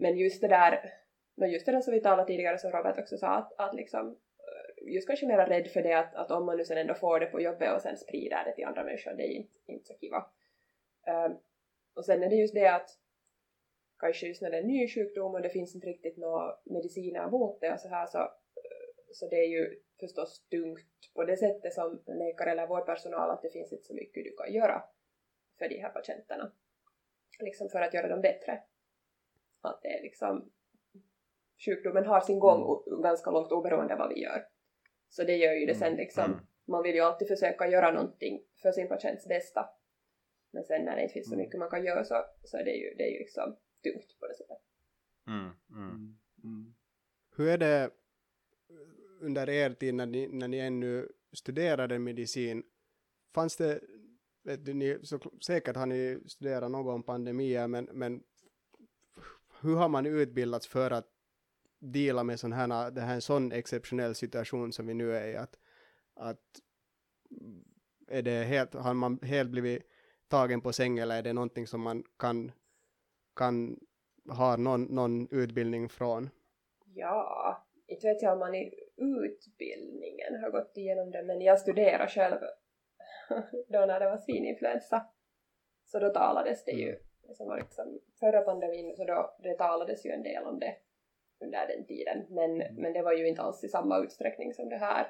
[0.00, 0.94] men just det där,
[1.34, 4.08] no just det där som vi talade tidigare som Robert också sa att, att liksom
[4.08, 4.14] eh,
[4.86, 7.26] just kanske mera rädd för det att, att om man nu sen ändå får det
[7.26, 10.26] på jobbet och sen sprider det till andra människor, det är inte, inte så kiva.
[11.06, 11.38] Um,
[11.96, 12.90] och sen är det just det att
[13.98, 17.30] kanske just när det är en ny sjukdom och det finns inte riktigt några mediciner
[17.30, 21.36] mot det och så här så, eh, så det är ju förstås tungt på det
[21.36, 24.84] sättet som läkare eller vårdpersonal att det finns inte så mycket du kan göra
[25.58, 26.52] för de här patienterna.
[27.40, 28.62] Liksom för att göra dem bättre
[29.60, 30.50] att det är liksom
[31.64, 34.46] sjukdomen har sin gång o- ganska långt oberoende av vad vi gör.
[35.12, 36.38] Så det gör ju det sen liksom, Mm.
[36.64, 39.68] man vill ju alltid försöka göra någonting för sin patients bästa.
[40.50, 41.44] Men sen när det inte finns så Mm.
[41.44, 44.26] mycket man kan göra så, så är det ju, det är ju liksom tungt på
[44.26, 44.58] det sättet.
[45.26, 45.90] Mm, mm.
[45.90, 46.18] Mm.
[46.44, 46.74] Mm.
[47.36, 47.90] Hur är det,
[49.20, 52.62] under er tid när ni, när ni ännu studerade medicin,
[53.34, 53.80] fanns det,
[54.42, 58.22] vet du, ni, så, säkert har ni studerat något om pandemier, men, men
[59.60, 61.08] hur har man utbildats för att
[61.82, 65.36] dela med sån här, det här en sån exceptionell situation som vi nu är i,
[65.36, 65.58] att,
[66.14, 66.60] att
[68.08, 69.82] är det helt, har man helt blivit
[70.28, 72.52] tagen på säng eller är det någonting som man kan,
[73.36, 73.80] kan
[74.28, 76.30] ha någon, någon utbildning från?
[76.94, 82.06] Ja, inte vet jag om man i utbildningen har gått igenom det, men jag studerar
[82.06, 82.38] själv
[83.68, 85.06] då när det var svininfluensa.
[85.84, 87.34] Så då talades det ju, mm.
[87.34, 90.76] som var liksom förra pandemin, så då det talades ju en del om det
[91.42, 92.74] under den tiden, men, mm.
[92.74, 95.06] men det var ju inte alls i samma utsträckning som det här.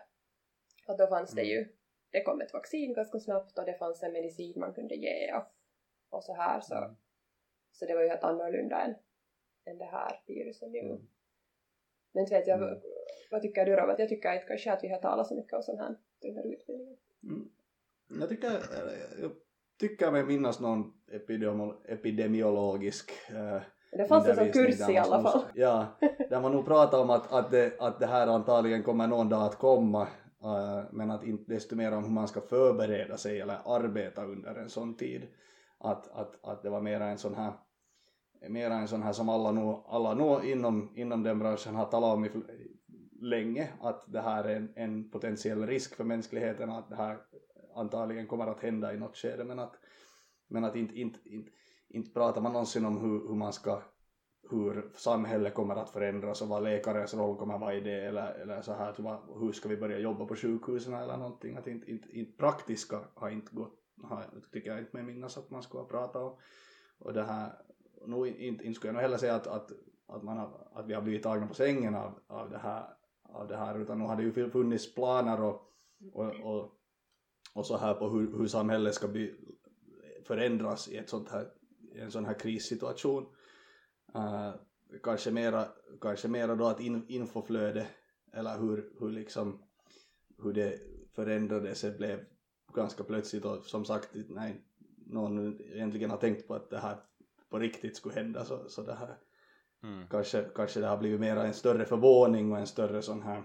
[0.88, 1.52] Och då fanns det mm.
[1.52, 1.68] ju,
[2.10, 5.44] det kom ett vaccin ganska snabbt och det fanns en medicin man kunde ge och,
[6.10, 6.96] och så här så, mm.
[7.72, 8.94] så det var ju helt annorlunda än,
[9.64, 10.78] än det här viruset nu.
[10.78, 11.08] Mm.
[12.12, 12.80] Men vet jag, mm.
[13.30, 13.98] vad tycker du Robert?
[13.98, 16.96] Jag tycker inte kanske att vi har talat så mycket om sånt här under utbildningen.
[17.22, 17.50] Mm.
[18.20, 18.50] Jag tycker,
[19.20, 19.32] jag
[19.78, 20.92] tycker mig minnas någon
[21.88, 25.42] epidemiologisk äh, det fanns en sån kurs i alla fall.
[25.54, 25.86] Ja,
[26.30, 29.42] där man nog pratar om att, att, det, att det här antagligen kommer någon dag
[29.42, 30.02] att komma
[30.44, 34.54] uh, men att inte desto mer om hur man ska förbereda sig eller arbeta under
[34.54, 35.22] en sån tid.
[35.78, 37.52] Att, att, att det var mera en sån här
[38.48, 42.14] mera en sån här som alla nog, alla nog inom, inom den branschen har talat
[42.14, 42.30] om i,
[43.20, 47.18] länge att det här är en, en potentiell risk för mänskligheten att det här
[47.74, 49.74] antagligen kommer att hända i något skede men att,
[50.48, 51.50] men att inte, inte, inte,
[51.92, 53.82] inte pratar man någonsin om hur, hur man ska
[54.50, 58.34] hur samhället kommer att förändras och vad läkarens roll kommer att vara i det eller,
[58.34, 58.92] eller så här.
[58.92, 61.56] Typ, hur, hur ska vi börja jobba på sjukhusen eller någonting?
[61.56, 65.50] Att inte, inte, inte praktiska har inte gått har, tycker jag inte mig minnas att
[65.50, 66.36] man skulle ha pratat om.
[66.98, 67.52] Och det här
[68.06, 69.72] nu, inte, inte skulle jag nog heller säga att, att,
[70.06, 72.84] att, man har, att vi har blivit tagna på sängen av, av, det här,
[73.22, 73.78] av det här.
[73.78, 75.72] Utan nu har det ju funnits planer och,
[76.12, 76.78] och, och,
[77.54, 79.34] och så här på hur, hur samhället ska bli,
[80.26, 81.48] förändras i ett sånt här
[81.96, 83.26] en sån här krissituation.
[84.16, 84.54] Uh,
[85.02, 85.68] kanske mera,
[86.00, 87.86] kanske mera då att in, infoflöde
[88.32, 89.62] eller hur, hur liksom
[90.42, 90.80] hur det
[91.14, 92.24] förändrades det blev
[92.74, 94.64] ganska plötsligt och som sagt nej
[95.06, 96.96] någon egentligen har tänkt på att det här
[97.50, 99.18] på riktigt skulle hända så, så det här
[99.82, 100.08] mm.
[100.08, 103.42] kanske, kanske det har blivit mera en större förvåning och en större sån här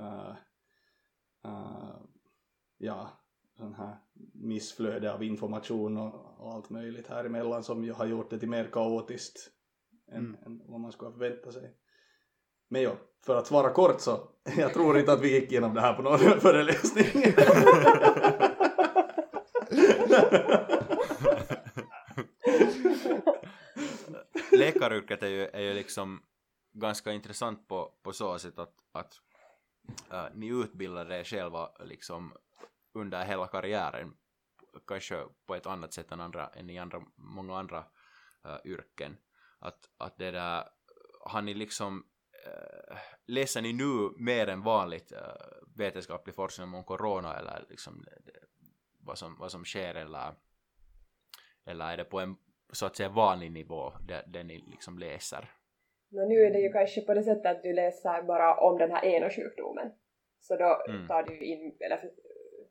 [0.00, 0.34] uh,
[1.46, 1.96] uh,
[2.78, 3.10] ja
[3.56, 3.96] sån här
[4.34, 8.48] missflöde av information och, och allt möjligt här emellan som ju har gjort det till
[8.48, 9.50] mer kaotiskt
[10.12, 10.36] än, mm.
[10.46, 11.74] än vad man skulle förvänta sig.
[12.68, 15.80] Men ja, för att svara kort så, jag tror inte att vi gick igenom det
[15.80, 17.06] här på någon föreläsning.
[24.52, 26.22] Läkaryrket är ju, är ju liksom
[26.72, 29.20] ganska intressant på, på så sätt att, att
[30.12, 32.32] äh, ni utbildar er själva liksom
[32.96, 34.16] under hela karriären
[34.86, 37.78] kanske på ett annat sätt än, andra, än i andra, många andra
[38.46, 39.16] uh, yrken.
[39.58, 40.64] Att, att det där,
[41.20, 42.06] har ni liksom,
[42.46, 45.18] uh, läser ni nu mer än vanligt uh,
[45.76, 48.04] vetenskaplig forskning om corona eller liksom
[49.00, 50.34] vad, som, vad som sker eller,
[51.66, 52.36] eller är det på en
[52.72, 55.50] så att säga vanlig nivå det, det ni liksom läser?
[56.08, 58.90] No, nu är det ju kanske på det sättet att du läser bara om den
[58.90, 59.92] här ena sjukdomen.
[60.40, 61.06] Så då mm.
[61.06, 62.00] tar du in, eller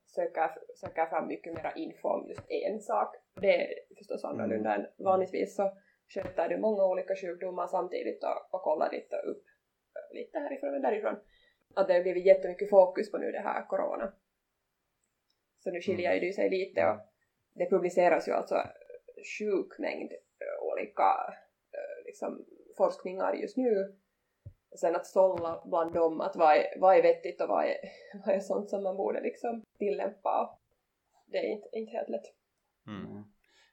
[0.07, 3.15] söker, söker fram mycket mera info om just en sak.
[3.41, 4.85] Det är förstås annorlunda mm.
[4.85, 5.71] än vanligtvis så
[6.13, 9.43] sköter du många olika sjukdomar samtidigt och, och kollar lite upp
[10.11, 11.15] lite härifrån och därifrån.
[11.75, 14.13] Att det har blivit jättemycket fokus på nu det här corona.
[15.59, 16.25] Så nu skiljer mm.
[16.25, 16.97] det sig lite och
[17.53, 18.55] det publiceras ju alltså
[19.39, 20.11] sjuk mängd
[20.61, 21.33] olika
[22.05, 22.45] liksom,
[22.77, 23.95] forskningar just nu
[24.77, 27.75] sen att sålla bland dem att vad är, vad är vettigt och vad är,
[28.25, 30.57] vad är sånt som man borde liksom tillämpa.
[31.25, 32.33] Det är inte, inte helt lätt.
[32.87, 33.23] Mm.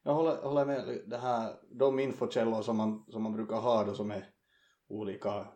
[0.02, 3.94] Jag håller, håller med det här, de infokällor som man, som man brukar ha då
[3.94, 4.28] som är
[4.88, 5.46] olika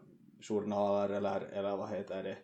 [0.49, 2.37] journaler eller, eller vad heter det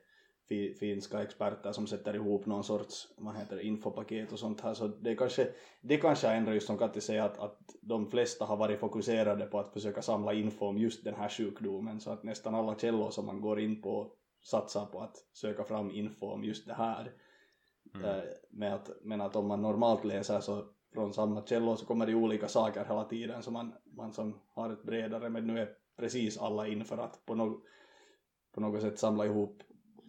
[0.78, 4.74] finska experter som sätter ihop någon sorts vad heter det, infopaket och sånt här.
[4.74, 5.48] Så det kanske,
[5.80, 9.58] det kanske ändrar just som Katti säger att, att de flesta har varit fokuserade på
[9.58, 12.00] att försöka samla info om just den här sjukdomen.
[12.00, 14.12] Så att nästan alla källor som man går in på
[14.42, 17.12] satsar på att söka fram info om just det här.
[17.94, 18.08] Mm.
[18.08, 22.06] eh, med att, men att om man normalt läser så från samma källor så kommer
[22.06, 23.42] det olika saker hela tiden.
[23.42, 27.26] Så man, man som har ett bredare men nu är precis alla in för att
[27.26, 27.62] på, no,
[28.54, 29.62] på något sätt samla ihop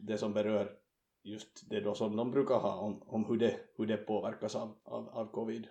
[0.06, 0.78] det som berör
[1.24, 4.78] just det då som de brukar ha om, om hur, det, hur det påverkas av,
[4.84, 5.68] av, av covid.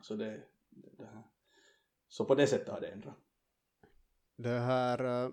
[0.00, 1.22] Så det, det, här.
[2.08, 3.14] Så på det sättet har det ändrat.
[4.36, 5.30] Det här, eh,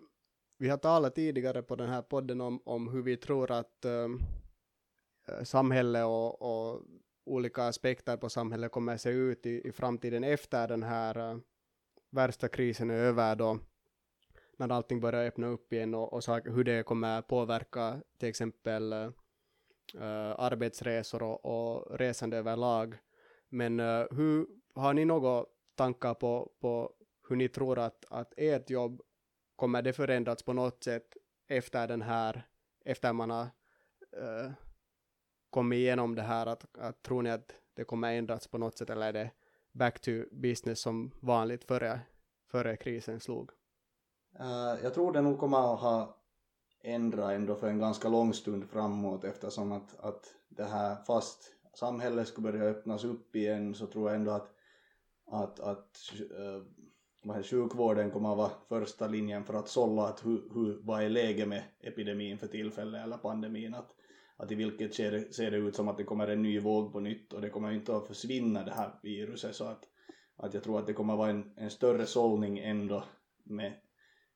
[0.57, 5.43] vi har talat tidigare på den här podden om, om hur vi tror att uh,
[5.43, 6.81] samhälle och, och,
[7.25, 11.39] olika aspekter på samhället kommer att se ut i, i framtiden efter den här uh,
[12.11, 13.59] värsta krisen är över då
[14.57, 18.93] när allting börjar öppna upp igen och, och saker, hur det kommer påverka till exempel
[18.93, 22.97] uh, arbetsresor och, och resande överlag.
[23.49, 25.45] Men uh, hur, har ni några
[25.75, 26.93] tankar på, på
[27.29, 29.01] hur ni tror att, att ert jobb
[29.55, 32.47] kommer det förändras på något sätt efter den här,
[32.85, 33.43] efter man har
[34.17, 34.51] uh,
[35.49, 38.89] kommit igenom det här, att, att tror ni att det kommer ändras på något sätt
[38.89, 39.31] eller är det
[39.71, 41.99] back to business som vanligt före,
[42.51, 43.51] före krisen slog?
[44.39, 46.17] Uh, jag tror det nog kommer att ha
[46.83, 52.27] ändrat ändå för en ganska lång stund framåt eftersom att, att det här fast samhället
[52.27, 54.51] skulle börja öppnas upp igen så tror jag ändå att,
[55.31, 56.63] att, att uh,
[57.23, 61.09] vad sjukvården kommer att vara första linjen för att sålla att hur, hur, vad är
[61.09, 63.73] läget med epidemin för tillfället eller pandemin?
[63.73, 63.91] Att,
[64.37, 66.99] att i vilket skede ser det ut som att det kommer en ny våg på
[66.99, 69.55] nytt och det kommer inte att försvinna det här viruset.
[69.55, 69.83] Så att,
[70.35, 73.03] att jag tror att det kommer att vara en, en större sållning ändå
[73.43, 73.73] med,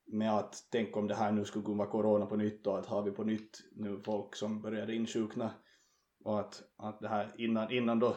[0.07, 2.85] med att tänk om det här nu skulle kunna vara corona på nytt och att
[2.85, 5.51] har vi på nytt nu folk som börjar insjukna
[6.23, 8.15] och att, att det här innan, innan då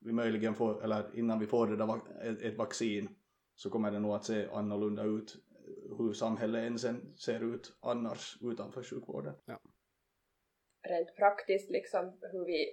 [0.00, 3.08] vi möjligen får, eller innan vi får det där, ett, ett vaccin
[3.54, 5.36] så kommer det nog att se annorlunda ut
[5.98, 9.34] hur samhället än sen ser ut annars utanför sjukvården.
[9.44, 9.58] Ja.
[10.88, 12.66] Rent praktiskt liksom hur vi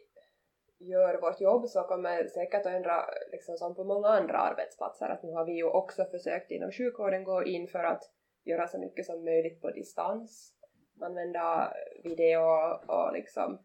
[0.80, 5.24] gör vårt jobb så kommer säkert att ändra liksom som på många andra arbetsplatser att
[5.24, 8.04] nu har vi ju också försökt inom sjukvården gå in för att
[8.48, 10.54] göra så mycket som möjligt på distans
[11.02, 11.74] använda
[12.04, 13.60] video och, och liksom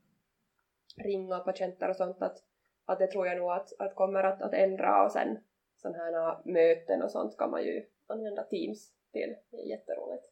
[0.96, 2.38] ringa patienter och sånt att,
[2.84, 5.38] att det tror jag nog att, att kommer att, att ändra och sen
[5.76, 9.36] sådana här möten och sånt kan man ju använda Teams till.
[9.50, 10.24] Det är jätteroligt.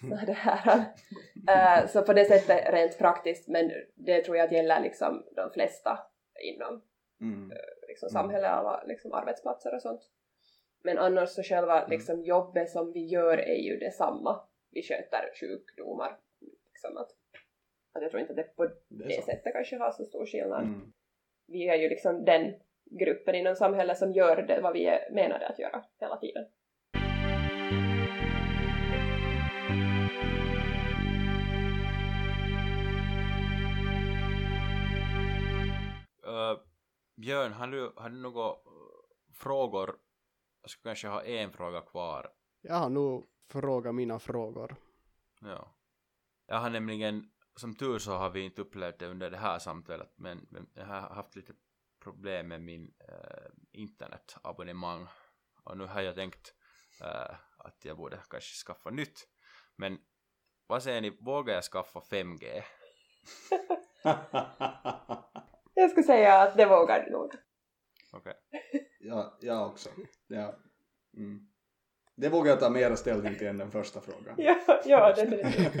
[0.00, 0.84] Så, det här,
[1.48, 5.50] äh, så på det sättet rent praktiskt, men det tror jag att gäller liksom de
[5.50, 5.98] flesta
[6.42, 6.82] inom
[7.20, 7.50] mm.
[7.50, 7.56] äh,
[7.88, 10.10] liksom, samhället, alla liksom, arbetsplatser och sånt.
[10.86, 11.90] Men annars så själva mm.
[11.90, 14.40] liksom, jobbet som vi gör är ju detsamma.
[14.70, 16.18] Vi sköter sjukdomar.
[16.40, 17.10] Liksom att,
[17.92, 20.64] att jag tror inte att det på det, det sättet kanske har så stor skillnad.
[20.64, 20.92] Mm.
[21.46, 22.54] Vi är ju liksom den
[23.00, 26.44] gruppen inom samhället som gör det vad vi är menade att göra hela tiden.
[36.26, 36.60] Uh,
[37.16, 38.56] Björn, har du, har du några
[39.34, 40.05] frågor?
[40.66, 42.28] Jag skulle kanske ha en fråga kvar.
[42.60, 44.76] Jag har nog frågat mina frågor.
[45.40, 45.74] Ja.
[46.46, 50.12] Jag har nämligen, som tur så har vi inte upplevt det under det här samtalet,
[50.16, 51.52] men, men jag har haft lite
[52.02, 55.06] problem med min äh, internetabonnemang
[55.64, 56.54] och nu har jag tänkt
[57.00, 59.28] äh, att jag borde kanske skaffa nytt
[59.76, 59.98] men
[60.66, 62.62] vad säger ni, vågar jag skaffa 5G?
[65.74, 67.45] jag skulle säga att det vågar du nog.
[68.16, 68.32] Okej.
[68.52, 68.80] Okay.
[69.00, 69.88] ja, jag också.
[70.26, 70.54] Ja.
[71.16, 71.40] Mm.
[72.16, 74.34] Det vågar jag ta mera ställning till än den första frågan.
[74.36, 75.74] ja, ja definitivt.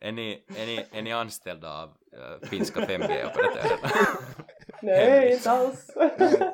[0.00, 3.88] är, ni, är, ni, är ni anställda av uh, finska 5G-operatörerna?
[4.82, 5.90] nej, inte alls.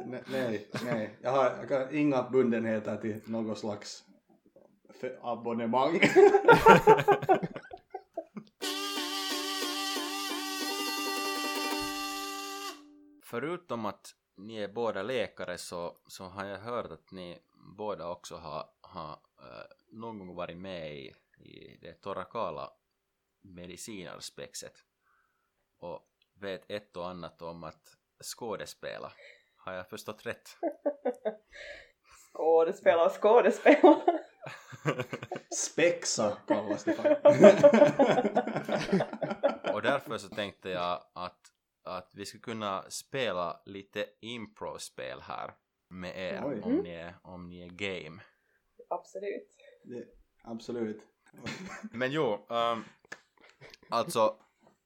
[0.06, 1.10] nej, nej, nej.
[1.22, 4.04] Jag har, jag har inga bundenheter till något slags
[5.22, 6.00] abonnemang.
[13.34, 17.38] Förutom att ni är båda läkare så, så har jag hört att ni
[17.76, 22.70] båda också har, har uh, någon gång varit med i, i det Torakala
[23.42, 24.72] medicinarspexet
[25.78, 26.08] och
[26.40, 29.12] vet ett och annat om att skådespela.
[29.56, 30.56] Har jag förstått rätt?
[32.32, 34.02] skådespela och skådespela.
[35.56, 36.92] Spexa kallas det
[39.74, 41.53] Och därför så tänkte jag att,
[41.84, 45.54] att vi skulle kunna spela lite impro-spel här
[45.88, 48.22] med er om ni, är, om ni är game.
[48.88, 49.56] Absolut.
[49.84, 50.06] Det,
[50.42, 51.02] absolut.
[51.90, 52.84] Men jo, um,
[53.88, 54.36] Alltså,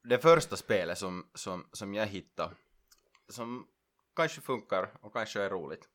[0.02, 2.54] det första spelet som, som, som jag hittade,
[3.28, 3.68] som
[4.16, 5.88] kanske funkar och kanske är roligt,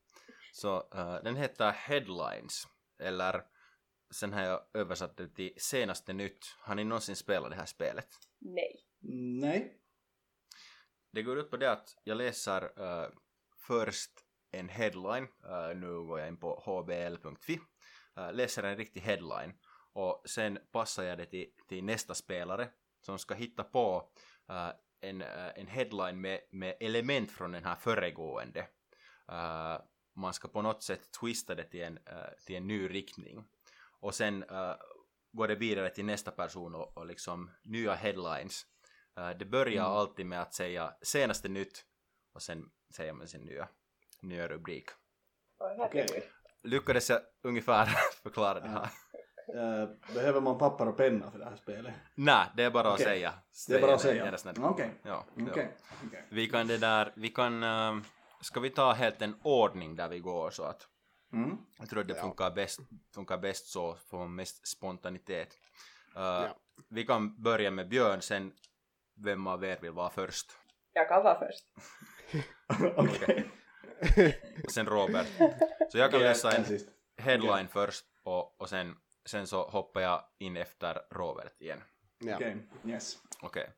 [0.53, 2.67] så uh, den heter Headlines,
[2.99, 3.41] eller
[4.11, 6.55] sen har jag översatt det till senaste nytt.
[6.59, 8.07] Har ni någonsin spelat det här spelet?
[8.39, 8.85] Nej.
[9.41, 9.79] Nej.
[11.13, 13.09] Det går ut på det att jag läser uh,
[13.67, 14.11] först
[14.51, 19.53] en headline, uh, nu går jag in på hbl.fi, uh, eh, läser en riktig headline
[19.93, 22.69] och sen passar jag det till, till nästa spelare
[23.01, 24.11] som ska hitta på
[24.49, 28.59] uh, en, uh, en headline med, med element från den här föregående.
[29.31, 29.81] Uh,
[30.15, 31.99] man ska på något sätt twista det till en,
[32.45, 33.45] till en ny riktning.
[33.99, 34.75] och sen uh,
[35.31, 38.65] går det vidare till nästa person och, och liksom nya headlines.
[39.19, 39.97] Uh, det börjar Mm.
[39.97, 41.85] alltid med att säga senaste nytt
[42.33, 43.67] och sen säger man sin nya,
[44.21, 44.89] nya rubrik.
[45.59, 46.23] Oj, herregud.
[46.63, 47.85] Lyckades jag ungefär
[48.23, 48.89] förklara det här?
[49.47, 51.93] Eh, behöver man papper och penna för det här spelet?
[52.15, 53.05] Nej, det är bara att Okej.
[53.05, 53.33] säga.
[53.67, 54.37] Det är bara att Säga.
[54.59, 54.91] Okej.
[55.03, 55.45] Ja, Okej.
[55.55, 55.71] ja.
[56.07, 56.23] okej.
[56.29, 58.03] Vi kan det där, vi kan, ehm,
[58.41, 60.87] ska vi ta helt en ordning där vi går så att
[61.33, 61.57] Mm.
[61.79, 62.21] jag tror att det Ja.
[62.21, 62.79] funkar bäst,
[63.15, 65.57] funkar bäst så får mest spontanitet.
[66.17, 66.57] Uh, Ja.
[66.89, 68.53] Vi kan börja med Björn, sen
[69.15, 70.51] vem av er vill vara först?
[70.93, 71.63] Jag kan vara först.
[72.97, 73.51] Okej.
[74.69, 75.27] Sen Robert.
[75.91, 76.79] Så jag kan läsa en
[77.17, 78.95] headline först och, och sen,
[79.25, 81.83] sen så hoppar jag in efter Robert igen.
[82.17, 82.35] Ja.
[82.35, 83.17] Okej, yes.
[83.41, 83.69] Okej.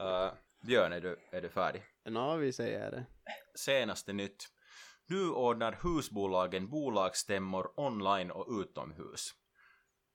[0.00, 0.32] Eh,
[0.66, 1.82] Björn, är du, är du färdig?
[2.04, 3.06] Nå, vi säger det.
[3.54, 4.48] Senaste nytt.
[5.06, 9.30] Nu ordnar husbolagen bolagsstämmor online och utomhus.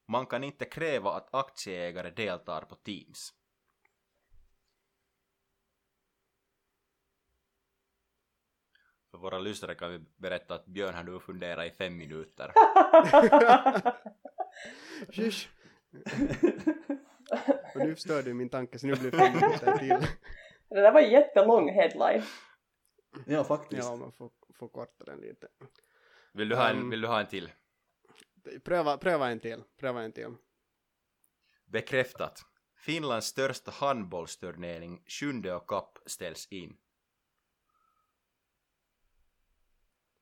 [0.08, 3.34] Man kan inte kräva att aktieägare deltar på Teams.
[9.12, 12.54] För våra lyssnare kan vi berätta att Björn har nu funderat i fem minuter.
[17.76, 20.08] Och nu förstör du min tanke så nu blir det fem minuter till.
[20.70, 22.24] Det där var en jättelång headline.
[23.26, 23.84] Ja, faktiskt.
[23.84, 25.48] Ja, man får, får korta den lite.
[26.34, 27.52] Vill du ha en, Um, vill du ha en till?
[28.64, 29.64] Pröva, pröva en till.
[29.80, 30.36] Pröva en till.
[31.66, 32.46] Bekräftat.
[32.76, 36.78] Finlands största handbollsturnering, Sjunde och Cup, ställs in.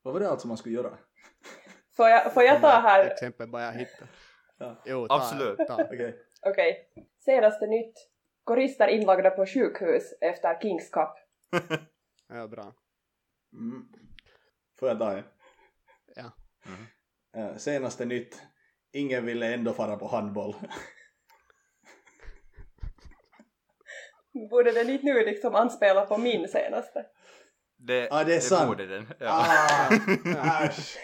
[0.08, 0.98] Vad var det alltså man skulle göra?
[1.96, 4.08] Får jag, får jag ta här, Exempel bara jag hittar.
[4.58, 4.82] Ja.
[4.86, 5.58] Jo, ta, Absolut.
[5.58, 5.84] Ta.
[5.84, 6.16] Okej.
[6.42, 6.90] okej.
[7.26, 8.10] Senaste nytt.
[8.44, 11.10] Korister inlagda på sjukhus efter Kings Cup.
[12.28, 12.74] Ja, bra.
[13.54, 13.88] Mm.
[14.80, 15.24] Får jag ta en?
[16.16, 16.32] Ja.
[17.38, 18.42] Eh, senaste nytt.
[18.92, 20.56] Ingen ville ändå fara på handboll.
[24.50, 27.06] Borde den inte nu liksom anspela på min senaste?
[27.78, 28.68] Det, Ah, det är sant.
[28.68, 29.08] borde den.
[29.20, 29.46] Ja.
[30.38, 30.98] Ah, äsch.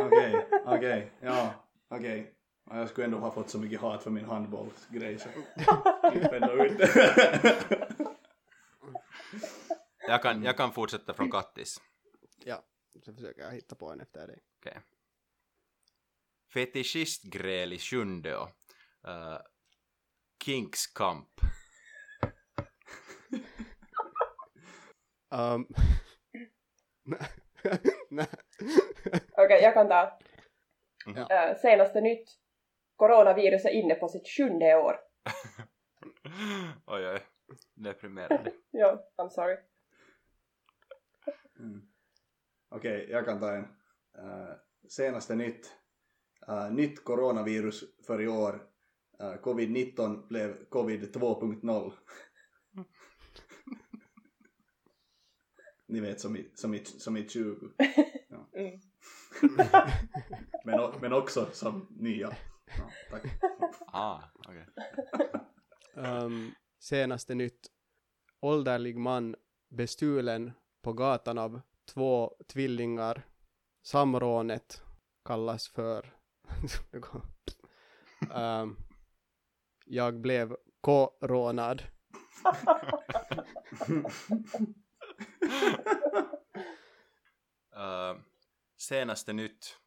[0.00, 1.54] Okej, okej, ja,
[1.88, 2.34] okej.
[2.70, 5.28] Ja, Jag skulle ändå ha fått så mycket hat för min handbollsgrej så
[6.14, 6.80] gick ändå ut.
[10.08, 11.80] Jag, kan, jag kan fortsätta från Kattis.
[12.44, 12.64] ja.
[13.04, 14.38] Så försöker jag hitta på en efter dig.
[14.60, 14.80] Okej.
[16.52, 18.42] Fetischistgräl i Sjundeå.
[19.08, 19.38] Uh,
[20.44, 21.28] Kinks kamp.
[25.30, 25.66] Um.
[29.32, 30.18] Okej, jag kan ta.
[31.06, 31.18] Mhm.
[31.18, 32.30] Eh, senaste nytt.
[32.96, 34.96] Coronavirus är inne på sitt sjunde år.
[36.86, 37.20] oj, oj.
[37.74, 38.52] Deprimerande.
[38.70, 39.56] Ja, I'm sorry.
[41.58, 41.88] Mm.
[42.68, 43.64] Okej, jag kan ta en.
[44.18, 44.54] Eh,
[44.88, 45.72] senaste nytt.
[46.48, 48.66] Eh, nytt coronavirus för i år.
[49.20, 51.92] Eh, Covid-19 blev covid 2.0.
[55.86, 57.56] Ni vet som i, som i, som i 20.
[58.56, 58.80] Mm.
[60.64, 62.36] Men, o- men också som nya.
[62.78, 63.22] Ja, tack.
[63.86, 64.66] Ah, okej.
[65.94, 67.66] Um, senaste nytt.
[68.40, 69.36] Ålderlig man
[69.68, 71.60] bestulen på gatan av
[71.94, 73.26] två tvillingar.
[73.82, 74.82] Samrånet
[75.24, 76.14] kallas för...
[78.34, 78.76] um,
[79.84, 81.82] jag blev koronad.
[87.76, 88.20] Uh,
[88.76, 89.78] senaste nytt.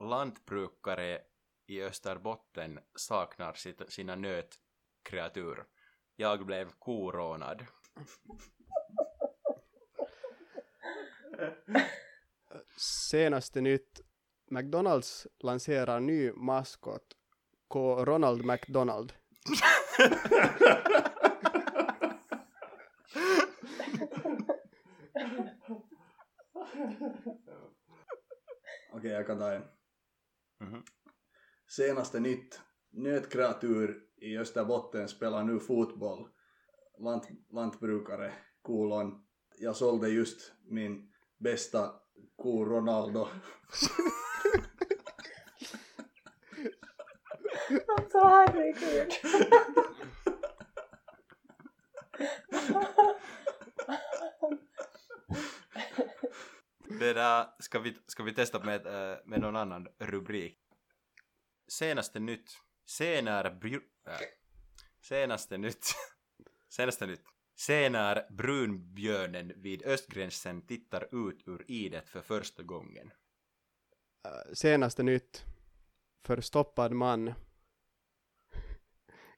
[0.00, 1.20] Lantbrukare
[1.66, 5.66] i Österbotten saknar sitt, sina nötkreatur.
[6.16, 7.66] Jag blev koronad.
[13.10, 14.00] Senaste nytt.
[14.50, 17.02] McDonalds lanserar ny maskot.
[17.68, 18.04] K.
[18.04, 19.12] Ronald McDonald.
[28.92, 29.62] Okej, jag kan ta en.
[30.60, 30.82] Mhm.
[31.76, 32.60] Senaste nytt.
[32.90, 36.28] Nötkreatur i Österbotten spelar nu fotboll.
[36.98, 39.26] Lant, lantbrukare, kolon.
[39.58, 41.94] Jag sålde just min bästa
[42.36, 43.28] ko Ronaldo.
[47.88, 49.12] Alltså herregud.
[56.98, 60.58] Det där, ska vi, ska vi testa med, eh, med någon annan rubrik?
[61.68, 62.58] Senaste nytt.
[62.86, 63.80] Senare bru...
[64.06, 64.18] Äh.
[65.00, 65.94] Senaste nytt.
[66.68, 67.22] Senaste nytt.
[67.56, 73.06] Senare brunbjörnen vid östgränsen tittar ut ur idet för första gången.
[74.26, 75.44] Uh, senaste nytt.
[76.26, 77.34] förstoppad man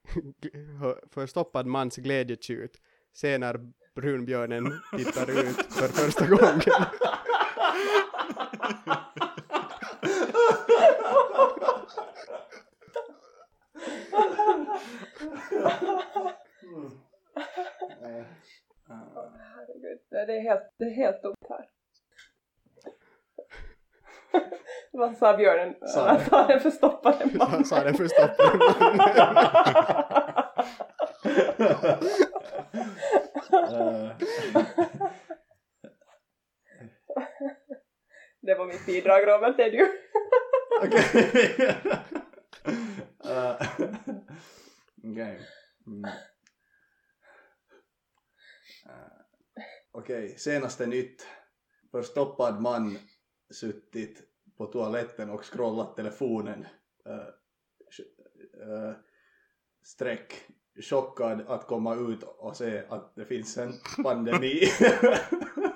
[1.11, 2.81] förstoppad mans glädjetjut
[3.13, 6.61] se när brunbjörnen tittar ut för första gången.
[18.89, 21.66] Herregud, det det är helt, det är helt tomt här.
[24.93, 25.74] Vad sa björnen?
[25.87, 26.24] Sa Vad det.
[26.24, 27.64] sa den förstoppade Jag mannen?
[27.64, 29.01] sa den förstoppade man.
[38.51, 39.92] Det var mitt bidrag Robert, det är du.
[40.82, 41.76] Okej.
[45.12, 45.40] Okej.
[45.86, 46.05] Mm.
[48.86, 49.12] Eh,
[49.92, 51.26] Okej, senaste nytt.
[51.90, 52.98] Förstoppad man
[53.51, 54.22] suttit
[54.57, 56.66] på toaletten och scrollat telefonen.
[57.90, 58.94] Sh- eh,
[59.84, 60.34] streck.
[60.90, 63.72] Chockad att komma ut och se att det finns en
[64.03, 64.61] pandemi.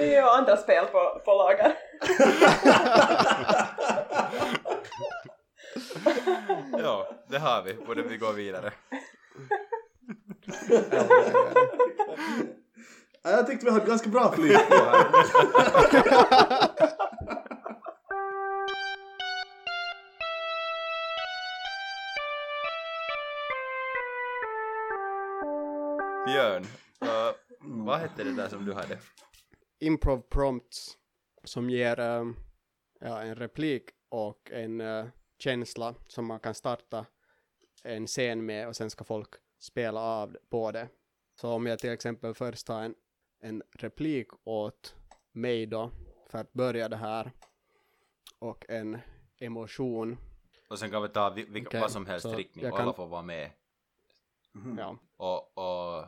[0.00, 1.74] Ni ju andra spel på, på lager?
[6.82, 7.74] ja, det har vi.
[7.74, 8.72] Borde vi gå vidare?
[13.22, 14.60] Ja, Jag tyckte vi hade ganska bra flyt.
[26.26, 26.62] Björn,
[27.02, 28.98] uh, vad hette det där som du hade?
[29.80, 30.98] Improv prompts
[31.44, 32.36] som ger um,
[33.00, 35.06] ja, en replik och en uh,
[35.38, 37.06] känsla som man kan starta
[37.82, 39.28] en scen med och sen ska folk
[39.58, 40.88] spela av på det.
[41.40, 42.94] Så om jag till exempel först har en,
[43.40, 44.94] en replik åt
[45.32, 45.90] mig då
[46.26, 47.32] för att börja det här
[48.38, 48.98] och en
[49.38, 50.16] emotion.
[50.68, 53.06] Och sen kan vi ta vi, vi, Okej, vad som helst riktning, alla kan- får
[53.06, 53.50] vara med.
[54.52, 54.78] Mhm.
[54.78, 56.04] Ja, Och, och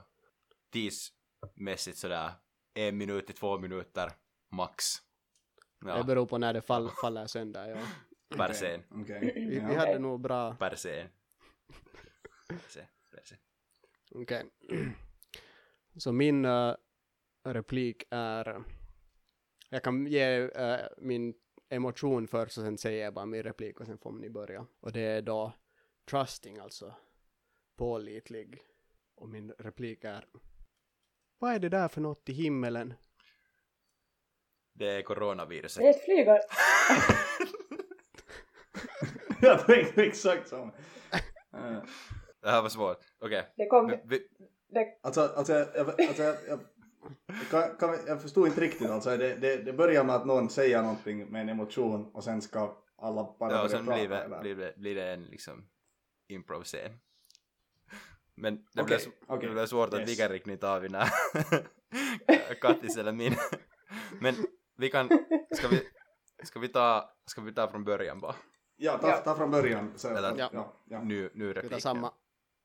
[0.70, 2.30] tidsmässigt sådär
[2.74, 4.10] en minut till två minuter
[4.50, 4.84] max.
[5.80, 7.68] det Ja, beror på när det fall, faller sönder.
[7.68, 7.76] Ja.
[8.36, 8.82] per Okej, scen.
[9.02, 9.32] okej.
[9.34, 11.08] Vi, vi hade nog bra Per scen.
[14.14, 14.50] Okej.
[15.96, 16.74] Så min eh,
[17.44, 18.64] replik är...
[19.68, 21.34] Jag kan ge eh, min
[21.68, 24.66] emotion först och sen säger jag bara min replik och sen får ni börja.
[24.80, 25.52] Och det är då
[26.10, 26.94] trusting, alltså
[27.76, 28.58] pålitlig.
[29.14, 30.26] Och min replik är
[31.42, 32.94] Vad är det där för något i himmelen?
[34.74, 35.84] Det är Det coronaviruset.
[35.84, 36.40] är ett flygar...
[39.40, 40.72] Jag tänkte exakt samma.
[42.42, 42.98] Det här var svårt.
[43.18, 43.52] Okej.
[43.56, 43.98] Det kom...
[44.04, 44.28] Vi-
[44.68, 46.60] Det, Alltså, alltså, jag, alltså jag, jag,
[47.50, 49.16] kan, kan, jag förstod inte riktigt alltså.
[49.16, 52.76] Det, det, det börjar med att någon säger någonting med en emotion och sen ska
[52.96, 55.68] alla bara Ja, börja och sen blir det, blir, det, blir det en liksom
[56.28, 56.92] improv-scen.
[58.34, 60.08] Men det, Okej, blev, s- okej, det blev svårt att yes.
[60.10, 61.08] vilken riktning tar vi när
[62.60, 63.34] Kattis eller min.
[64.20, 64.34] Men
[64.76, 65.08] vi kan,
[65.54, 65.88] ska vi,
[66.42, 68.34] ska vi ta, ska vi ta från början bara?
[68.76, 69.16] Ja, ta, Ja.
[69.16, 69.92] ta från början.
[69.98, 71.02] Så, Eller- ja, ja, ja.
[71.02, 71.80] Nu, nu Vi tar repliken.
[71.80, 72.14] samma.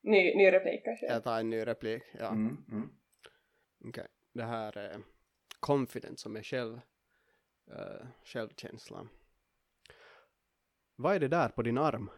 [0.03, 1.05] ny, ny replik kanske.
[1.05, 2.03] Jag tar en ny replik.
[2.19, 2.89] Ja, Mm, mm.
[3.85, 4.07] okej.
[4.33, 5.01] Det här är
[5.59, 6.79] confidence som är själv,
[7.71, 9.09] uh, självkänslan.
[10.95, 12.09] Vad är det där på din arm?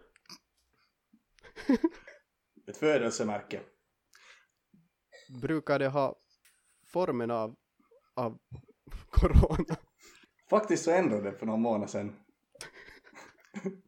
[2.70, 3.62] Ett födelsemärke.
[5.42, 6.16] brukar det ha
[6.94, 7.56] formen av,
[8.16, 8.40] av
[9.10, 9.76] corona?
[10.50, 12.16] Faktiskt så ändrade det för någon månad sedan.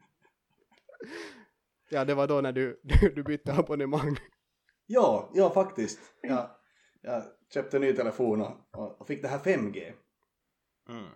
[1.94, 4.18] Ja, det var då när du, du, du bytte abonnemang.
[4.86, 6.00] Ja, ja faktiskt.
[6.22, 6.50] Jag,
[7.02, 7.24] jag
[7.54, 9.94] köpte en ny telefon och, och fick det här 5G.
[10.90, 11.12] Mm.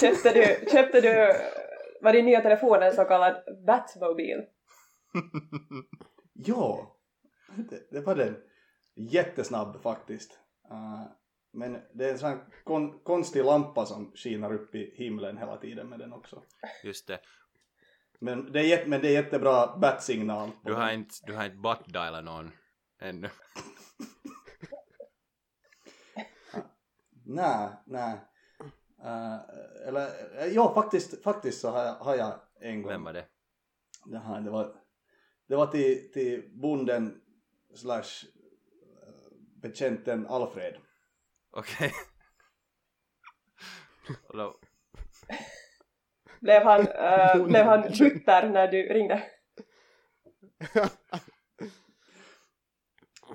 [0.00, 1.32] Köpte du, köpte du,
[2.06, 4.42] var din nya telefon en så kallad Batmobil?
[6.38, 6.96] Ja,
[7.70, 8.36] det, det var den.
[8.94, 10.38] Jättesnabb faktiskt.
[10.70, 11.06] Uh,
[11.52, 15.56] men det är en sån här kon, konstig lampa som skiner upp i himlen hela
[15.56, 16.42] tiden med den också.
[16.84, 17.20] Just det.
[18.20, 20.50] Men det är, jätte, men det är jättebra bat-signal.
[20.64, 22.50] Du har inte, du har inte butt-dialat någon
[23.00, 23.28] ännu.
[27.24, 28.20] Nej, nej.
[29.06, 29.40] Uh,
[29.88, 30.06] eller,
[30.38, 32.92] eh, ja faktiskt, faktiskt så har jag, har jag en gång.
[32.92, 33.24] Vem var det?
[34.06, 34.74] Jaha, det var,
[35.48, 37.20] det var till, till bonden
[37.74, 40.76] slash eh, betjänten Alfred.
[41.50, 41.92] Okej.
[44.28, 44.60] Och då-
[46.40, 49.22] Blev han, uh, blev han bitter när du ringde?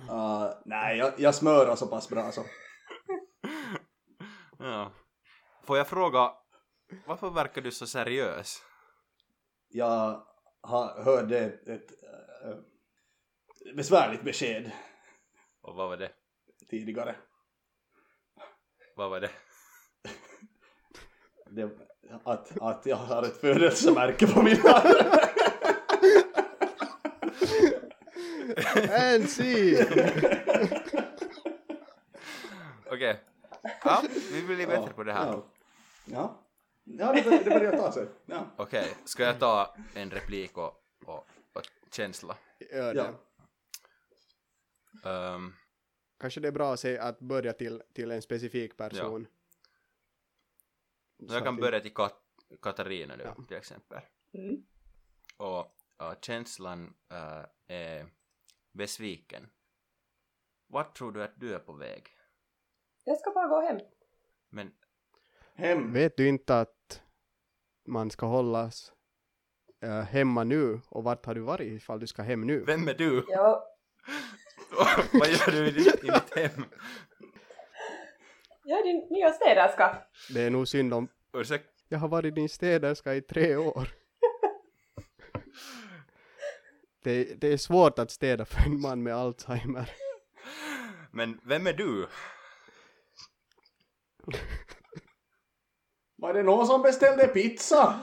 [0.09, 2.45] Uh, nej, jag, jag smörar så pass bra så.
[4.59, 4.91] Ja.
[5.63, 6.31] Får jag fråga,
[7.05, 8.61] varför verkar du så seriös?
[9.69, 10.23] Jag
[10.61, 11.91] har, hörde ett, ett
[12.45, 12.55] äh,
[13.75, 14.71] besvärligt besked
[15.61, 16.11] Och vad var det?
[16.69, 17.15] tidigare.
[18.95, 19.29] Vad var det?
[21.49, 21.69] Det,
[22.23, 25.21] att, att jag har ett födelsemärke på min arm.
[28.91, 29.85] And see!
[32.91, 33.19] Okej.
[33.83, 35.27] Ja, vi blir bättre på det här.
[35.27, 35.45] Ja,
[36.05, 36.43] ja.
[36.83, 38.07] ja det, det börjar ta sig.
[38.25, 38.45] Ja.
[38.57, 42.37] Okej, ska jag ta en replik och, och, och känsla?
[42.71, 43.13] Gör Ja.
[45.11, 45.53] Ehm,
[46.19, 49.27] Kanske det är bra att, se, att börja till, till en specifik person.
[51.27, 52.17] så jag kan börja till Kat
[52.61, 53.43] Katarina nu, Ja.
[53.47, 54.01] till exempel.
[54.33, 54.65] Mm.
[55.37, 58.07] Och ja, känslan äh, är
[58.71, 59.49] besviken.
[60.67, 62.17] Vart tror du att du är på väg?
[63.11, 63.79] Jag ska bara gå hem.
[64.49, 64.71] Men
[65.55, 65.93] Hem.
[65.93, 67.01] Vet du inte att
[67.87, 68.93] man ska hållas
[69.81, 72.63] eh, hemma nu och vart har du varit ifall du ska hem nu?
[72.65, 73.25] vem är du?
[73.27, 73.67] Ja,
[75.13, 76.65] Vad gör du i ditt, i ditt hem?
[78.63, 79.97] jag är din nya städerska.
[80.33, 81.07] Det är nog synd om...
[81.33, 81.71] Ursäkta?
[81.87, 83.87] Jag har varit din städerska i tre år.
[87.03, 89.89] Det, det är svårt att städa för en man med Alzheimer.
[91.11, 92.07] Men vem är du?
[96.15, 97.99] Var det någon som beställde pizza?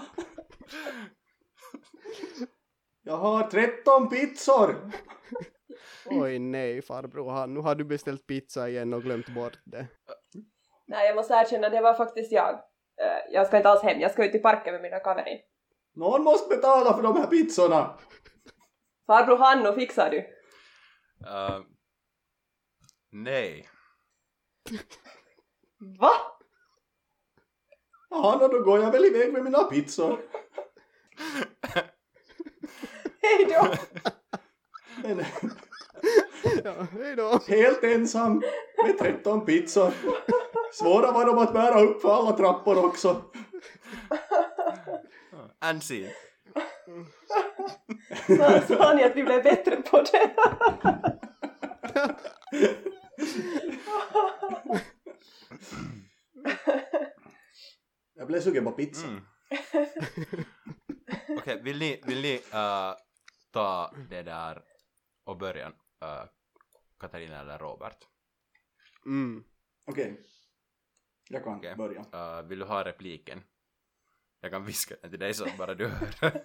[3.02, 4.90] Jag har 13 pizzor.
[6.04, 9.86] Oj nej farbror, han, nu har du beställt pizza igen och glömt bort det.
[10.86, 12.54] Nej, jag måste erkänna, det var faktiskt jag.
[12.54, 15.38] Eh, Jag ska inte alls hem, jag ska ut i parken med mina kaverin.
[15.94, 17.98] Någon måste betala för de här pizzorna.
[19.06, 20.18] Farbror Hanno, fixar du?
[20.18, 21.60] Uh,
[23.12, 23.68] nej.
[25.78, 26.10] Va?
[28.10, 30.12] Jaha, då går jag väl iväg med mina pizzor.
[33.22, 33.66] Hej då!
[35.02, 35.24] Men
[36.64, 37.40] Ja, hej då!
[37.48, 38.42] helt ensam
[38.84, 39.92] med 13 pizzor.
[40.72, 43.22] Svåra var de att bära upp för alla trappor också.
[45.58, 46.12] Ansi.
[48.26, 50.30] Sa- Sa ni att vi blev bättre på det?
[58.14, 59.06] Jag blev sugen på pizza.
[59.06, 59.20] Mm.
[61.38, 62.94] Okej, vill ni, vill ni äh,
[63.50, 64.62] ta det där
[65.24, 65.72] och börja?
[66.02, 66.24] äh,
[67.00, 68.08] Katarina eller Robert?
[69.06, 69.44] Mm.
[69.84, 70.20] Okej.
[71.30, 71.76] Jag kan Okej.
[71.76, 72.04] börja.
[72.12, 73.42] Äh, vill du ha repliken?
[74.40, 76.08] Jag kan viska den till dig så bara du hör.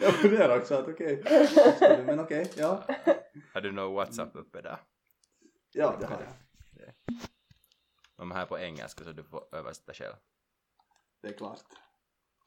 [0.00, 1.22] jag funderar också att okej.
[2.06, 2.84] Men okej, ja.
[3.54, 4.36] har du någon WhatsApp?
[5.78, 6.94] Ja, det har jag.
[8.16, 10.14] De här på engelska så du får översätta själv.
[11.20, 11.62] Det är klart.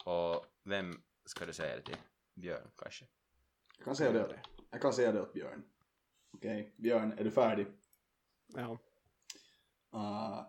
[0.06, 1.98] Och vem ska du säga det till?
[2.34, 3.06] Björn kanske?
[3.78, 4.40] Jag kan säga det,
[4.72, 5.64] jag kan säga det åt Björn.
[6.32, 7.68] Okej, Björn, är du färdig?
[8.48, 8.78] Ja.
[9.94, 10.46] Uh,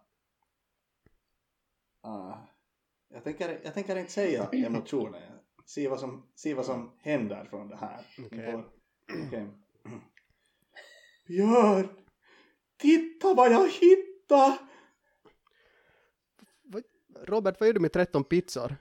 [2.07, 2.39] uh,
[3.09, 5.43] jag, tänker, jag tänker inte säga emotioner.
[5.64, 8.07] Se vad som, se vad som händer från det här.
[8.26, 8.53] Okej.
[8.53, 8.72] får-
[9.26, 9.49] okej.
[11.26, 12.01] Björn!
[12.83, 14.59] Titta vad jag hittade!
[17.24, 18.76] Robert, vad gör du med 13 pizzor?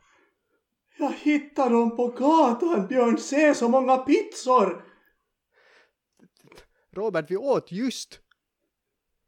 [0.97, 3.17] Jag hittade dem på gatan, Björn!
[3.17, 4.85] Se så många pizzor!
[6.91, 8.19] Robert, vi åt just!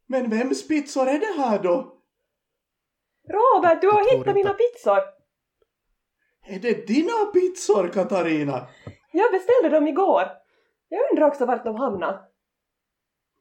[0.06, 1.98] Men vems pizzor är det här då?
[3.28, 5.00] Robert, du har hittat mina pizzor!
[6.46, 8.68] Är det dina pizzor, Katarina?
[9.12, 10.24] Jag beställde dem igår.
[10.90, 12.33] Jag undrar också vart de hamnade.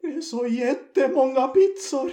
[0.03, 2.13] Det är så jättemånga pizzor!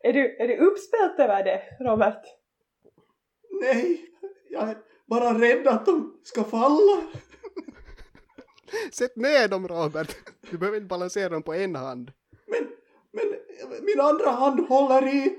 [0.00, 2.24] Är du, är du uppspelt över det, Robert?
[3.60, 4.10] Nej,
[4.50, 4.76] jag är
[5.06, 7.02] bara rädd att de ska falla.
[8.92, 10.16] Sätt ner dem Robert!
[10.50, 12.12] Du behöver inte balansera dem på en hand.
[12.46, 12.68] Men,
[13.12, 13.24] men
[13.84, 15.38] min andra hand håller i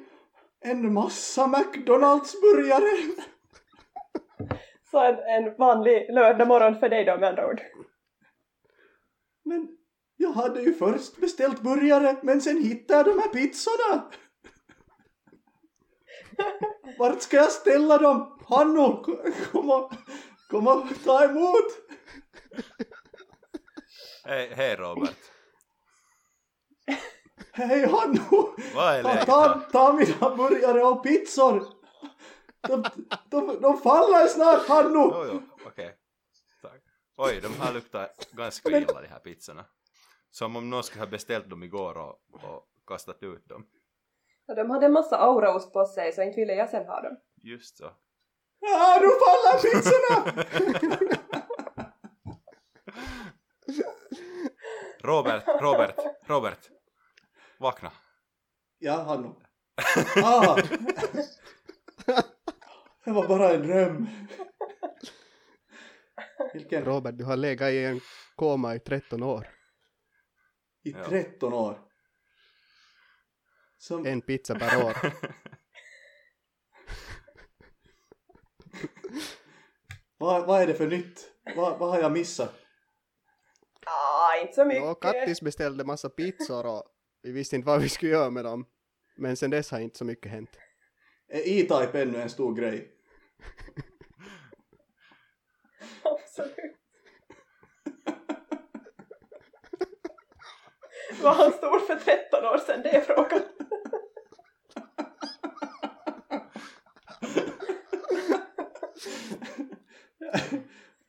[0.60, 3.16] en massa McDonalds-burgare.
[4.92, 7.62] Så en, en vanlig lördagmorgon för dig då med andra ord.
[9.44, 9.79] Men
[10.22, 14.12] jag hade ju först beställt burgare, men sen hittade jag de här pizzorna.
[16.98, 18.40] Vart ska jag ställa dem?
[18.48, 19.04] Hanno,
[19.52, 19.94] kom och,
[20.50, 21.66] kom och ta emot.
[24.24, 25.18] Hej, hej Robert.
[27.52, 28.56] Hej Hanno!
[28.76, 31.68] Vad är läget ta, ta mina burgare och pizzor!
[32.68, 32.84] De,
[33.30, 35.10] de, de faller snart, Hannu!
[35.14, 35.96] Jo, jo, okej.
[36.62, 36.82] Tack.
[37.18, 39.66] Oj, de här luktar ganska illa de här pizzorna.
[40.32, 43.66] Som om någon skulle ha beställt dem igår och, och kastat ut dem.
[44.48, 47.18] Och de hade en massa auraost på sig så inte ville jag sen ha dem.
[47.42, 47.92] Just så.
[48.60, 50.46] Ja, nu faller pizzorna!
[55.04, 56.70] Robert, Robert, Robert.
[57.60, 57.92] Vakna.
[58.80, 59.34] Ja, Hannu.
[60.24, 60.58] Ah.
[63.06, 64.08] Det var bara en dröm.
[66.54, 66.86] Vilken?
[66.86, 68.02] Robert, du har legat i en
[68.36, 69.48] koma i 13 år.
[70.90, 71.06] I Ja.
[71.10, 71.80] 13 år.
[73.78, 74.98] Som, En pizza per år.
[80.18, 81.32] vad, vad är det för nytt?
[81.56, 82.54] Vad, vad har jag missat?
[83.86, 84.84] Ah, inte så mycket.
[84.84, 86.84] Och Kattis beställde massa pizzor och
[87.22, 88.66] vi visste inte vad vi skulle göra med dem.
[89.18, 90.50] Men sen dess har inte så mycket hänt.
[91.28, 92.92] Är E-Type ännu en stor grej?
[96.04, 96.79] Absolut.
[101.24, 102.82] Var han stor för 13 år sedan?
[102.84, 103.42] Det är frågan.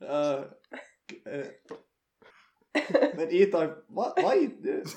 [0.03, 0.45] Uh,
[1.27, 1.47] eh,
[3.15, 4.91] men E-Type, vad va E-Type?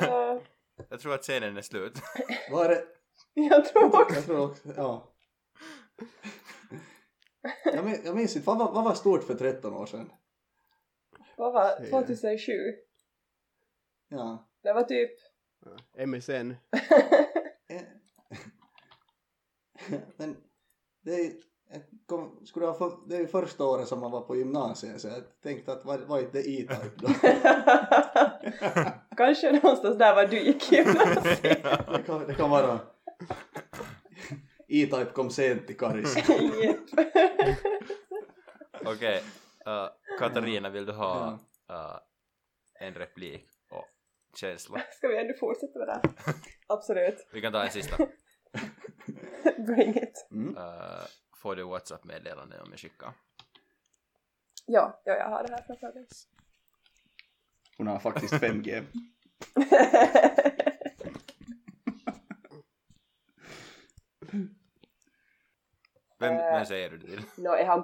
[0.00, 0.40] Eh,
[0.88, 1.98] Jag tror att scenen är slut.
[2.50, 2.84] Vad är det?
[3.34, 4.14] jag tror också.
[4.14, 5.12] Jag tror också, ja.
[7.64, 10.12] Jag minns, jag minns inte, vad var, vad var stort för 13 år sedan?
[11.36, 12.52] Vad var 2007?
[14.08, 14.48] Ja.
[14.62, 15.10] Det var typ...
[16.06, 16.54] MSN.
[17.68, 17.82] Eh.
[20.16, 20.36] Men
[21.00, 21.32] det är,
[22.06, 25.08] kom, skulle ha för, det är ju första året som man var på gymnasiet så
[25.08, 27.08] jag tänkte att vad är det E-Type då?
[29.16, 31.42] Kanske någonstans där var du gick i gymnasiet.
[31.92, 32.80] Det kan, det kan vara
[34.68, 36.16] E-Type kom sent till Karis.
[38.84, 39.22] Okej,
[39.66, 39.88] uh,
[40.18, 41.38] Katarina vill du ha
[41.70, 41.98] uh,
[42.80, 43.88] en replik och
[44.34, 44.82] känsla?
[44.90, 46.02] Ska vi ändå fortsätta med det här?
[46.66, 47.26] Absolut.
[47.32, 47.96] Vi kan ta en sista.
[49.66, 50.28] Bring it.
[50.30, 50.56] Mm.
[50.56, 51.04] Uh,
[51.42, 53.12] får du WhatsApp-meddelande om jag skickar?
[54.66, 56.06] Ja, ja, jag har det här framför mig.
[57.78, 58.84] Hon har faktiskt 5G.
[66.18, 66.52] Vem, Eh.
[66.54, 67.22] vem säger du det till?
[67.44, 67.80] Nå, är han...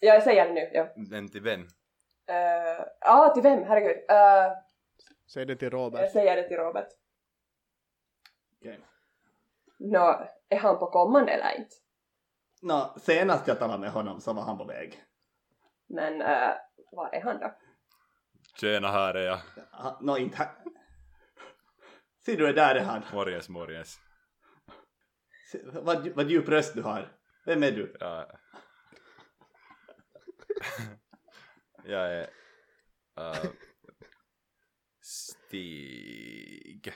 [0.00, 0.88] Ja, jag säger det nu, ja.
[0.96, 1.66] Den till vem?
[2.26, 3.62] Ja, ah, till vem?
[3.64, 3.96] Herregud.
[3.96, 4.56] Uh,
[5.32, 6.12] Säg det till jag Robert.
[6.12, 6.88] säger det till Robert.
[8.60, 8.80] Okej.
[9.78, 11.76] Nå, är han på kommande eller inte?
[12.62, 15.02] Nå, senast jag talade med honom så var han på väg.
[15.86, 16.54] Men uh,
[16.92, 17.54] var är han då?
[18.60, 19.38] Tjena, här är jag.
[20.00, 20.48] Nå, inte här.
[22.24, 23.02] Ser du, där är han.
[23.48, 23.98] Morgens.
[25.52, 27.08] Se, Vad, vad djup röst du har.
[27.46, 27.96] Vem är du?
[28.00, 28.40] Ja.
[31.84, 32.30] jag är...
[33.20, 33.50] Uh,
[35.00, 36.92] Stig.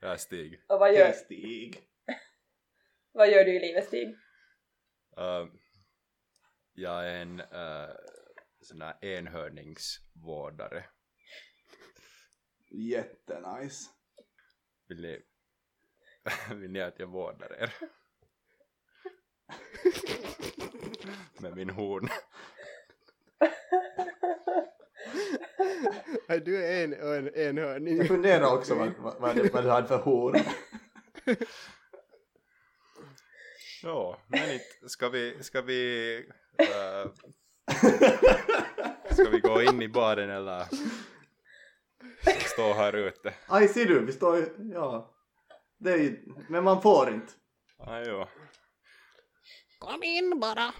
[0.00, 0.64] Jag är Stig.
[0.68, 1.88] Och vad gör, Stig.
[3.12, 4.08] vad gör du i livet Stig?
[5.18, 5.46] Uh,
[6.72, 7.96] jag är en uh,
[8.60, 10.84] sån här enhörningsvårdare.
[12.70, 13.90] Jättenice.
[14.88, 15.27] Vill ni,
[16.54, 17.74] vill ni att jag vårdar er?
[21.42, 22.08] Med min horn.
[26.44, 27.96] Du är en, en enhörning.
[27.96, 30.40] Jag funderar också vad, vad, vad, du, vad du hade för horn.
[33.82, 34.88] Ja, men inte.
[34.88, 36.16] Ska vi, ska vi,
[36.60, 37.12] uh,
[39.10, 40.66] ska vi gå in i baren eller
[42.52, 43.34] stå här ute?
[43.46, 45.17] Aj, ser du, vi står ju, ja.
[45.78, 47.32] Det är ju, men man får inte.
[47.78, 48.26] Ah, jo.
[49.78, 50.74] Kom in bara.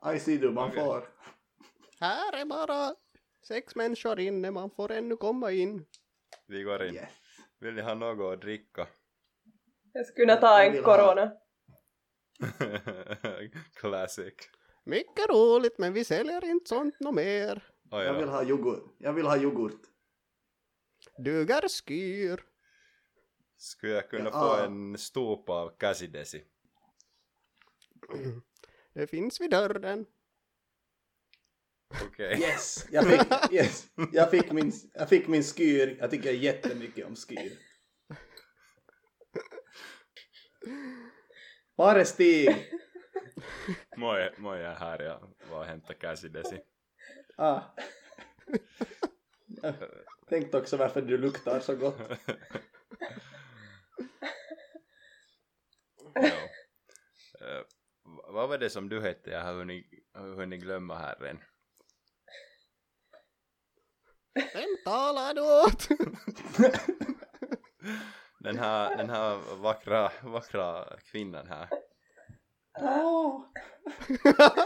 [0.00, 0.84] Aj, ser du, man Okej.
[0.84, 1.08] får.
[2.00, 2.94] Här är bara
[3.48, 4.50] sex människor inne.
[4.50, 5.86] Man får ännu komma in.
[6.46, 6.94] Vi går in.
[6.94, 7.10] Yes.
[7.60, 8.86] Vill ni ha något att dricka?
[9.92, 11.32] Jag skulle kunna ta Jag en vill ha- corona.
[13.74, 14.34] Classic.
[14.84, 17.64] Mycket roligt, men vi säljer inte sånt nå mer.
[17.90, 18.94] Oh, Jag vill ha yoghurt.
[18.98, 19.80] Jag vill ha yoghurt.
[21.24, 22.44] Duger skyr.
[23.56, 24.56] Skulle jag kunna Ja.
[24.58, 26.44] få en stop av käsidesi?
[28.94, 30.06] Det finns vid dörren.
[32.06, 32.38] Okej.
[32.40, 33.86] Yes, jag fick, yes.
[34.12, 35.96] jag fick, min, jag fick min skyr.
[36.00, 37.58] Jag tycker jättemycket om skyr.
[41.74, 42.48] Var är Stig?
[43.96, 45.02] Moi, moi jag är här.
[45.02, 46.60] Jag var och hämtade käsidesi.
[47.36, 47.60] Ah.
[49.46, 49.74] Jag
[50.28, 52.00] tänkte också varför du luktar så gott.
[56.14, 56.48] ja.
[58.04, 59.30] V- vad var det som du hette?
[59.30, 61.40] Jag har hunnit, har hunnit glömma här redan.
[64.34, 65.88] Vem talar du åt?
[68.40, 71.68] Den här, den här vackra, vackra kvinnan här.
[72.80, 73.46] Åh.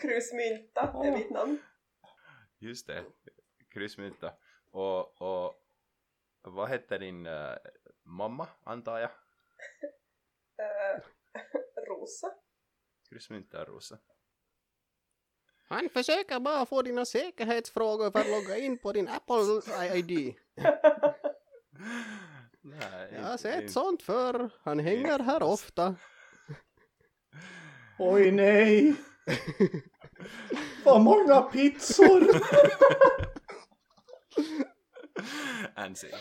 [0.00, 1.58] Krusmynta är mitt namn.
[2.58, 3.04] Just det,
[3.70, 4.32] kryssmynta.
[4.70, 5.54] Och, och
[6.42, 7.54] vad hette din äh,
[8.04, 9.10] mamma, antar jag?
[10.60, 11.00] Uh,
[11.88, 12.34] Rosa.
[13.08, 13.98] Kryssmynta Rosa.
[15.68, 19.62] Han försöker bara få dina säkerhetsfrågor för att logga in på din Apple
[19.96, 20.10] ID.
[22.60, 24.50] Nej, Jag har sett inte- sånt förr.
[24.62, 25.94] Han hänger här ofta.
[27.98, 28.94] Oj nej!
[30.84, 32.20] Vad många pizzor!
[35.74, 36.06] Ansi.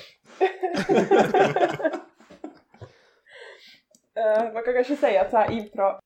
[4.16, 6.00] Eh, man kan kanske säga att så här impro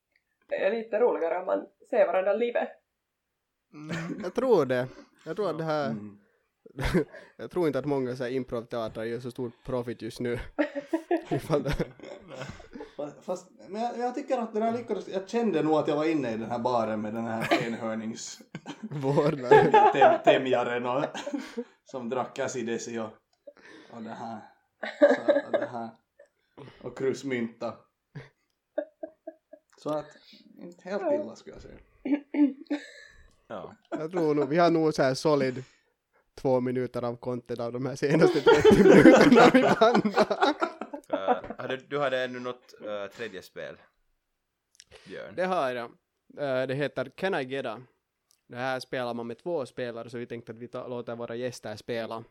[0.49, 2.69] är lite roligare om man ser varandra livet.
[4.23, 4.87] Jag tror det.
[5.25, 5.85] Jag tror att det här...
[5.89, 6.17] Mm.
[7.37, 10.39] jag tror inte att många så här improvteatrar gör så stor profit just nu.
[12.95, 15.95] Fast- Fast, men jag, jag tycker att den här lyckades, jag kände nog att jag
[15.95, 18.41] var inne i den här baren med den här enhörnings
[18.81, 19.71] Vårdnaden.
[19.93, 21.03] tem, temjaren och,
[21.91, 23.09] som drack Casidesi och,
[23.91, 24.39] och det här,
[24.99, 25.89] så, och det här
[26.81, 27.77] och krusmynta.
[29.77, 30.05] Så att,
[30.57, 31.77] inte helt illa skulle jag säga.
[33.47, 33.75] Ja.
[33.89, 35.63] Jag tror nog, vi har nog så här solid
[36.35, 40.55] två minuter av content av de här senaste 30 minuterna vi bandar.
[41.13, 43.77] Uh, hade, du hade ännu något uh, tredje spel?
[45.05, 45.35] Björn?
[45.35, 45.85] Det har jag.
[46.37, 47.81] Eh, Det heter Can I Get A?
[48.51, 51.75] Det här spelar man med två spelare så vi tänkte att vi låter våra gäster
[51.75, 52.23] spela.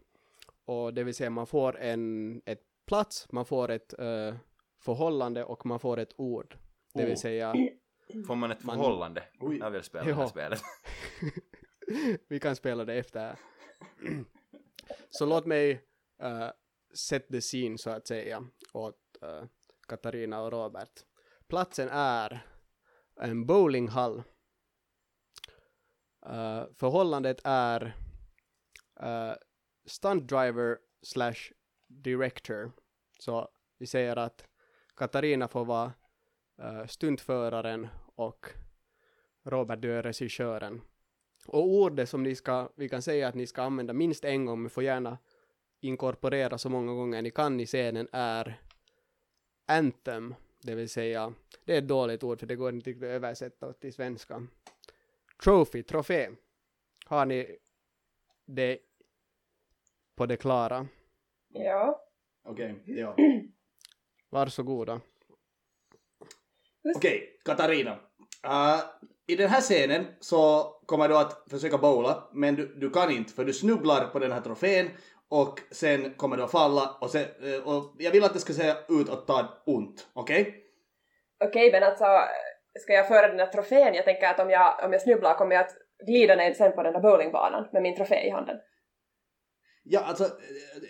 [0.65, 4.35] Och det vill säga man får en ett plats, man får ett eh,
[4.79, 6.57] förhållande och man får ett ord.
[6.95, 7.19] Det vill Oh.
[7.19, 7.55] säga
[8.27, 9.23] Får man ett Man- förhållande?
[9.41, 9.59] Oj.
[9.59, 10.61] Jag vill spela det här spelet.
[12.29, 13.37] vi kan spela det efter.
[15.11, 15.73] så låt mig
[16.23, 16.51] uh,
[16.95, 19.45] set the scene så att säga åt eh,
[19.89, 20.93] Katarina och Robert.
[21.49, 22.47] Platsen är
[23.21, 24.23] en bowlinghall.
[26.27, 27.97] Uh, förhållandet är
[29.03, 29.33] uh,
[29.87, 31.53] stunt driver slash
[31.87, 32.73] director.
[33.19, 33.49] Så
[33.79, 34.45] vi säger att
[34.97, 35.93] Katarina får vara
[36.63, 38.47] uh, stuntföraren och
[39.45, 40.81] Robert du är regissören.
[41.47, 44.63] Och ordet som ni ska, vi kan säga att ni ska använda minst en gång,
[44.63, 45.19] men får gärna
[45.81, 48.61] inkorporera så många gånger ni kan i scenen är
[49.67, 53.73] anthem, det vill säga, det är ett dåligt ord för det går inte att översätta
[53.73, 54.47] till svenska.
[55.43, 56.29] Trophy, trofé.
[57.07, 57.57] Har ni
[58.47, 58.79] det
[60.17, 60.87] på det klara?
[61.49, 62.01] Ja.
[62.45, 63.17] Okej, ja.
[64.31, 65.01] Varsågoda.
[66.97, 67.91] Okej, Katarina.
[68.47, 68.81] Uh,
[69.27, 73.33] I den här scenen så kommer du att försöka bowla, men du, du kan inte
[73.33, 74.89] för du snubblar på den här trofén
[75.29, 78.53] och sen kommer du att falla och, sen, eh, och jag vill att det ska
[78.53, 80.65] se ut att ta ont, okej?
[81.45, 82.05] Okej, men alltså
[82.79, 83.95] ska jag föra den där trofén?
[83.95, 86.83] Jag tänker att om jag, om jag snubblar kommer jag att glida ner sen på
[86.83, 88.57] den där bowlingbanan med min trofé i handen.
[89.83, 90.25] Ja, alltså,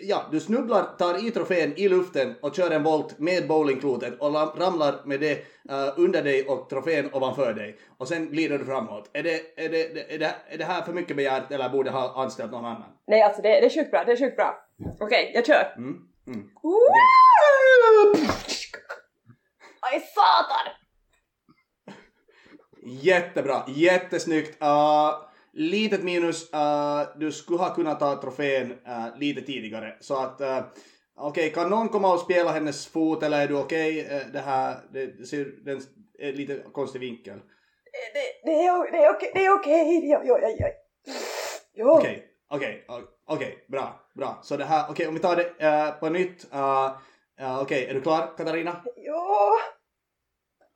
[0.01, 4.35] ja, du snubblar, tar i trofén i luften och kör en volt med bowlingklotet och
[4.35, 5.33] ramlar med det
[5.71, 7.77] eh, under dig och trofén ovanför dig.
[7.99, 9.11] Och sen glider du framåt.
[9.13, 12.23] Är det, är det, är det, är det här för mycket begärt eller borde ha
[12.23, 12.97] anställt någon annan?
[13.07, 14.65] Nej, alltså det, det är sjukt bra, det är sjukt bra.
[15.01, 15.75] Okej, jag kör.
[15.77, 16.51] Mm, mm.
[19.81, 20.80] Aj, satan!
[22.83, 24.63] Jättebra, jättesnyggt.
[24.63, 25.11] Uh,
[25.53, 29.97] litet minus, uh, du skulle ha kunnat ta trofén uh, lite tidigare.
[30.01, 30.61] Så att, uh,
[31.17, 34.01] okej, kan någon komma och spela hennes fot eller är du okej?
[34.01, 35.81] Uh, det här, det, ser den
[36.19, 37.39] är lite konstig vinkel.
[38.15, 40.11] Det, det är, det är okej, det är okej.
[40.11, 40.67] Jo, jo, jo, jo.
[41.75, 41.91] Jo.
[41.91, 42.85] Okej, okej,
[43.27, 44.39] okej, bra, bra.
[44.43, 46.47] Så det här, okej, om vi tar det uh, på nytt.
[46.55, 46.91] Uh,
[47.41, 48.85] uh, okej, är du klar Katarina?
[48.97, 49.59] Jo.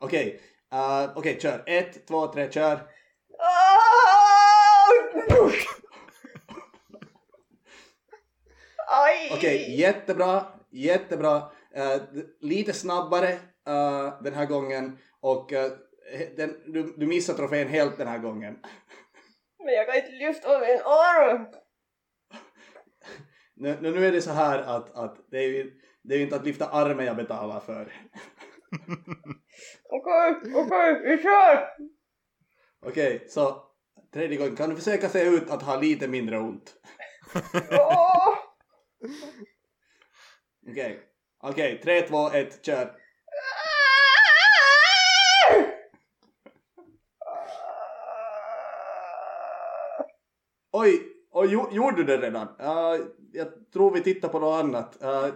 [0.01, 0.41] Okej,
[0.75, 1.63] uh, okej, kör.
[1.67, 2.75] Ett, två, tre, kör.
[9.33, 11.37] Okej, jättebra, jättebra.
[11.75, 13.29] Eh, d- lite snabbare
[13.67, 15.73] eh, den här gången och eh,
[16.37, 18.59] den, du, du missar trofén helt den här gången.
[19.65, 21.47] Men jag kan inte lyfta min arm.
[23.55, 25.73] Nu, nu nu är det så här att, att det, är ju,
[26.03, 27.93] det är ju inte att lyfta armen jag betalar för.
[29.89, 31.69] Okej, okej, vi kör!
[32.87, 33.63] Okej, så
[34.13, 34.57] tredje gången.
[34.57, 36.75] Kan du försöka se ut att ha lite mindre ont?
[37.71, 38.39] Åh!
[40.71, 41.01] Okej.
[41.41, 42.97] Okej, tre, två, ett, kör.
[50.73, 52.49] Oj, oj jo, gjorde du det redan?
[52.49, 55.03] Uh, jag tror vi tittar på något annat.
[55.03, 55.35] Uh,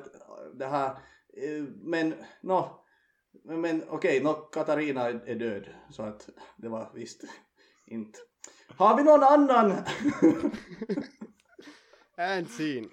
[0.54, 2.84] det här, uh, men, nå,
[3.48, 5.68] men, men okej, nå, Katarina är, är död.
[5.90, 7.24] Så att det var visst
[7.86, 8.18] inte.
[8.76, 9.70] Har vi någon annan?
[12.16, 12.88] And scene.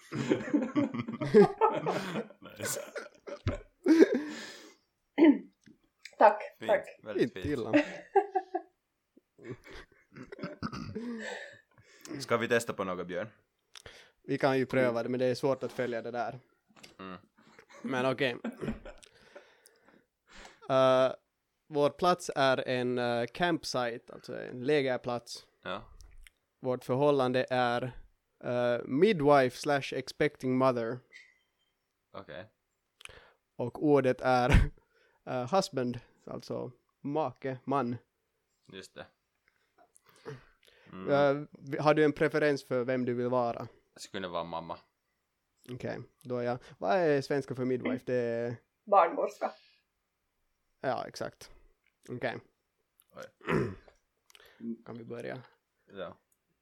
[2.57, 2.79] nice.
[6.17, 6.69] Tack, Fint.
[6.71, 6.85] tack.
[7.03, 7.45] Väldigt Inte fint.
[7.45, 7.73] illa.
[12.19, 13.27] Ska vi testa på något Björn?
[14.23, 16.39] Vi kan ju pröva det, men det är svårt att följa det där.
[16.99, 17.17] Mm.
[17.81, 18.35] Men okej.
[20.69, 21.13] Eh,
[21.67, 25.47] vår plats är en uh, campsite, alltså en lägerplats.
[25.63, 25.81] Ja.
[26.59, 27.91] Vårt förhållande är
[28.43, 30.99] eh, midwife slash expecting mother.
[32.11, 32.45] Okej.
[33.55, 34.49] Och ordet är
[35.25, 37.97] eh, husband, alltså make, man.
[38.73, 39.05] Just det.
[40.91, 41.09] Mm.
[41.09, 43.67] Eh, har du en preferens för vem du vill vara?
[43.93, 44.77] Det skulle kunna vara mamma.
[45.71, 46.57] Okej, då är jag.
[46.77, 48.03] Vad är svenska för midwife?
[48.05, 48.55] Det är...
[48.85, 49.51] Barnmorska.
[50.85, 51.51] Ja, exakt.
[52.09, 52.39] Okej.
[53.15, 53.23] Oj.
[54.85, 55.41] kan vi börja?
[55.85, 56.17] Ja.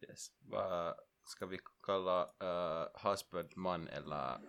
[0.10, 0.32] Yes.
[0.40, 4.40] Vad ska vi kalla uh, husband, man eller,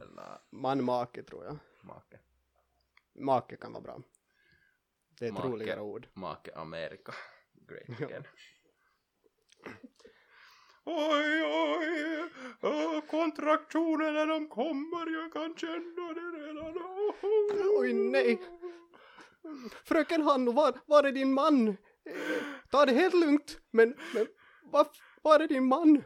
[0.00, 1.58] eller Man, make tror jag.
[1.82, 2.18] make?
[3.12, 4.02] Make kan vara bra.
[5.18, 5.48] Det är ett Make.
[5.48, 6.08] roligare ord.
[6.14, 7.14] Make Amerika.
[7.52, 8.24] Great again.
[10.84, 16.74] Oj, oj, oh, kontraktionerna de kommer, jag kan känna det redan.
[17.78, 18.40] Oj, nej.
[19.84, 21.68] Fröken Hanno, var, var är din man?
[21.68, 21.74] Eh,
[22.70, 23.58] Ta det helt lugnt.
[23.70, 24.26] Men, men
[24.72, 24.86] var,
[25.22, 26.02] var är din man?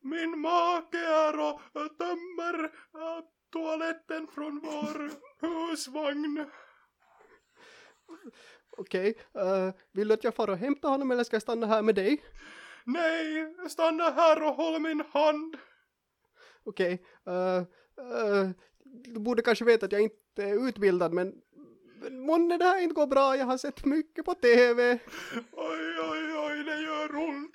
[0.00, 1.60] Min make är och
[1.98, 5.10] tömmer äh, toaletten från vår
[5.40, 6.44] husvagn.
[8.78, 11.82] Okej, eh, vill du att jag far och hämtar honom eller ska jag stanna här
[11.82, 12.24] med dig?
[12.84, 15.56] Nej, stanna här och håll min hand.
[16.64, 18.50] Okej, eh, eh,
[18.84, 21.32] du borde kanske veta att jag inte är utbildad men
[22.10, 24.98] månne det här inte går bra, jag har sett mycket på TV.
[25.52, 27.52] Oj, oj, oj, det gör ont.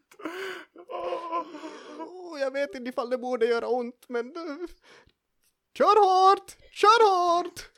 [2.00, 4.68] Oh, jag vet inte ifall det borde göra ont men eh,
[5.78, 7.70] kör hårt, kör hårt!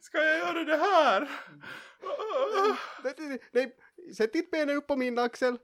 [0.00, 1.30] Ska jag göra det här?
[3.04, 3.76] Nej, nej,
[4.16, 5.58] sätt ditt ben upp på min axel.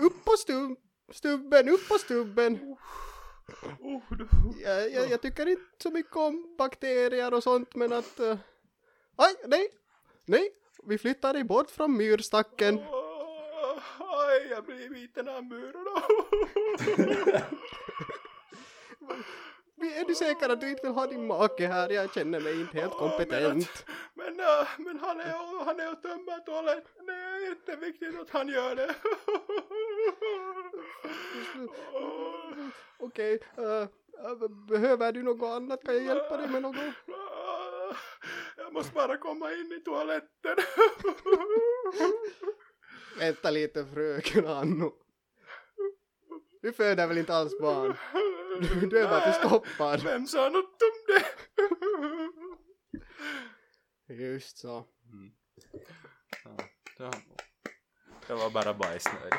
[0.00, 0.78] Upp på stub,
[1.12, 2.76] stubben, upp på stubben.
[4.62, 8.20] Jag, jag, jag tycker inte så mycket om bakterier och sånt men att...
[9.18, 9.68] Uh, aj, nej,
[10.24, 10.50] nej,
[10.82, 12.78] vi flyttar dig bort från myrstacken.
[12.78, 13.06] Åh,
[13.98, 15.86] Aj, jag blir biten av muren.
[19.96, 21.90] Är du säker att du inte vill ha din make här?
[21.90, 23.84] Jag känner mig inte helt kompetent.
[24.14, 27.06] Men, äh, men han är och, han är och tömmer toaletten.
[27.06, 28.94] Det är jätteviktigt att han gör det.
[32.98, 33.82] Okej, eh,
[34.24, 35.84] eh, behöver du något annat?
[35.84, 36.76] Kan jag hjälpa dig med något?
[38.66, 40.56] Jag måste bara komma in i toaletten.
[43.18, 44.92] Vänta lite fröken Anno.
[46.62, 47.96] Du föder väl inte alls barn?
[48.90, 50.02] Du är bara förstoppad.
[50.02, 51.14] Vem sa något om
[54.08, 54.14] det?
[54.14, 54.84] Just så.
[56.98, 57.10] Ja,
[58.26, 59.32] det var bara bajsnödig.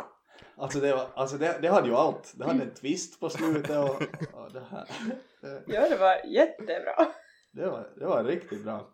[0.60, 2.32] Alltså, det, var, alltså det, det hade ju allt.
[2.36, 4.02] Det hade en twist på slutet och,
[4.32, 4.88] och det här.
[5.66, 7.12] Ja, det var jättebra.
[7.52, 8.88] Det, var, det var riktigt bra.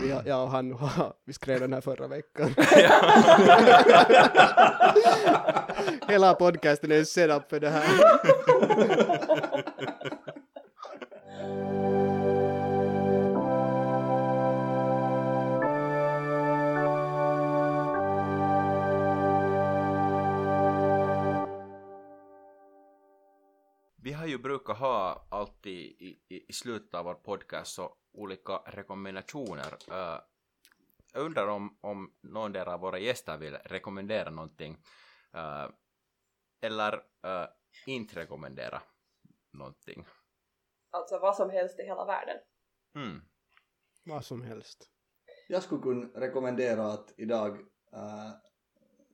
[0.00, 0.78] Vi, har- jag och han,
[1.26, 2.54] vi skrev den här förra veckan.
[6.08, 7.84] Hela podcasten är en setup för det här.
[24.42, 29.78] Brukat ha alltid i, i, i slutet av vår podcast så olika rekommendationer.
[29.90, 30.20] Uh,
[31.12, 34.78] jag undrar om, om någon där av våra gäster vill rekommendera någonting.
[35.34, 35.68] eh,
[36.60, 36.94] eller
[37.24, 37.46] eh,
[37.86, 38.82] inte rekommendera
[39.52, 40.06] någonting.
[40.90, 42.36] Alltså vad som helst i hela världen.
[42.94, 43.22] Mm.
[44.04, 44.90] Vad som helst.
[45.48, 47.58] Jag skulle kunna rekommendera att idag
[47.92, 48.30] äh,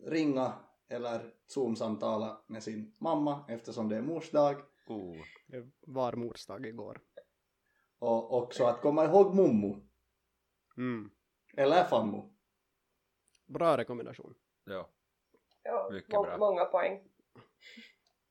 [0.07, 0.53] ringa
[0.89, 4.63] eller zoom-samtala med sin mamma eftersom det är mors dag.
[4.89, 5.17] Oh.
[5.47, 7.01] Det var mors dag igår.
[7.99, 9.89] Och också att komma ihåg mommo.
[10.77, 11.11] Mm.
[11.57, 12.35] Eller Fammo.
[13.47, 14.35] Bra rekommendation.
[14.65, 14.91] Ja.
[15.63, 16.39] Ja, Mycket må- bra.
[16.39, 17.05] många poäng.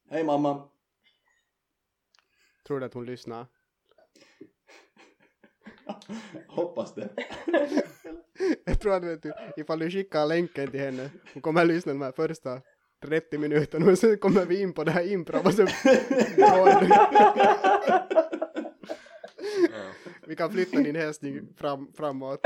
[0.09, 0.69] Hej mamma.
[2.67, 3.45] Tror du att hon lyssnar?
[6.47, 7.09] Hoppas det.
[8.65, 11.93] Jag tror att vet du, ifall du skickar länken till henne, hon kommer att lyssna
[11.93, 12.61] de här första
[13.01, 15.67] 30 minuterna och sen kommer vi in på det här improv och så
[20.27, 22.39] vi kan flytta din hälsning fram, framåt.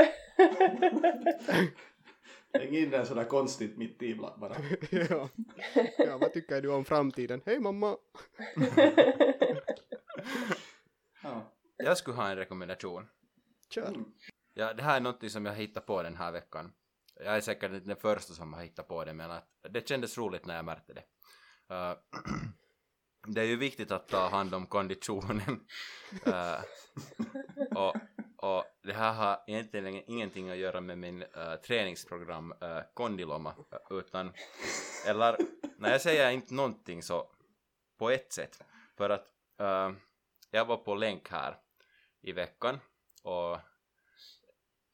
[2.52, 4.56] Häng in den sådär konstigt mitt i bara.
[4.90, 5.28] ja.
[5.98, 7.42] ja, vad tycker du om framtiden?
[7.46, 7.96] Hej mamma!
[11.22, 11.52] Ja.
[11.76, 13.08] Jag skulle ha en rekommendation.
[13.70, 13.94] Kör!
[14.54, 16.72] Ja, det här är någonting som jag hittade på den här veckan.
[17.24, 20.18] Jag är säkert inte den första som har hittat på det, men att det kändes
[20.18, 21.04] roligt när jag märkte det.
[21.74, 21.96] Uh,
[23.34, 25.66] det är ju viktigt att ta hand om konditionen.
[26.26, 26.60] Uh,
[27.78, 27.94] och,
[28.36, 33.54] och det här har egentligen ingenting att göra med min uh, träningsprogram uh, Kondiloma,
[33.90, 34.32] utan,
[35.06, 35.36] eller
[35.76, 37.30] när jag säger inte någonting så
[37.98, 38.62] på ett sätt,
[38.96, 39.26] för att
[39.60, 39.96] uh,
[40.50, 41.58] jag var på länk här
[42.22, 42.78] i veckan
[43.22, 43.58] och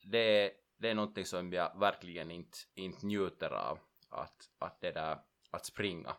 [0.03, 3.79] det är, det är någonting som jag verkligen inte, inte njuter av,
[4.09, 5.19] att, att det där,
[5.51, 6.17] att springa.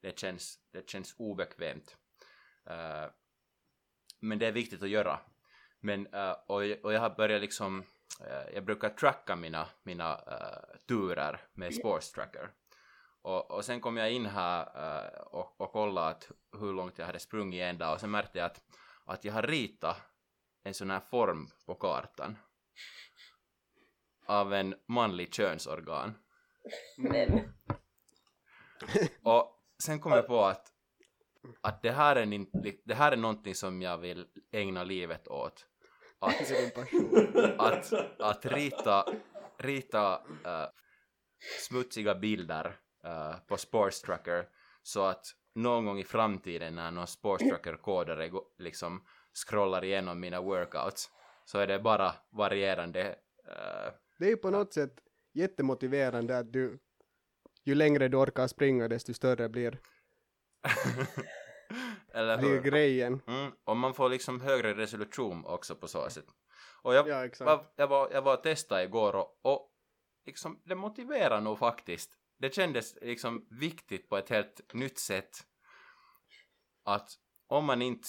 [0.00, 1.96] Det känns, det känns obekvämt.
[2.70, 3.10] Uh,
[4.20, 5.20] men det är viktigt att göra.
[5.80, 7.84] Men, uh, och, och jag har börjat liksom,
[8.20, 10.20] uh, jag brukar tracka mina, mina
[10.88, 12.50] turer med Sports Tracker.
[13.22, 14.68] Och, och sen kom jag in här
[15.34, 16.30] och, och kollade att
[16.60, 18.62] hur långt jag hade sprungit en dag och sen märkte jag att,
[19.04, 19.96] att jag har ritat
[20.62, 22.36] en sån här form på kartan
[24.26, 26.14] av en manlig könsorgan.
[26.96, 27.40] Men,
[29.22, 30.72] Och sen kom jag på att,
[31.60, 32.46] att det, här är en,
[32.84, 35.66] det här är någonting som jag vill ägna livet åt.
[36.18, 36.52] Att,
[37.58, 39.04] att, att rita,
[39.58, 40.66] rita eh,
[41.60, 44.48] smutsiga bilder eh, på Sports Tracker
[44.82, 49.06] så att någon gång i framtiden när någon Sports Tracker-kodare liksom
[49.46, 51.10] scrollar igenom mina workouts
[51.44, 53.16] så är det bara varierande
[54.18, 55.00] Det är ju på något sätt
[55.34, 56.78] jättemotiverande att du
[57.64, 59.80] ju längre du orkar springa desto större blir,
[62.14, 62.60] eller blir hur?
[62.62, 63.22] grejen.
[63.26, 66.26] Mm, och man får liksom högre resolution också på så sätt.
[66.82, 67.46] Och jag, Ja, exakt.
[67.46, 69.72] var, jag, var, jag var och testade igår och, och
[70.26, 72.10] liksom, det motiverar nog faktiskt.
[72.38, 75.46] Det kändes liksom viktigt på ett helt nytt sätt
[76.84, 77.10] att
[77.46, 78.08] om man inte,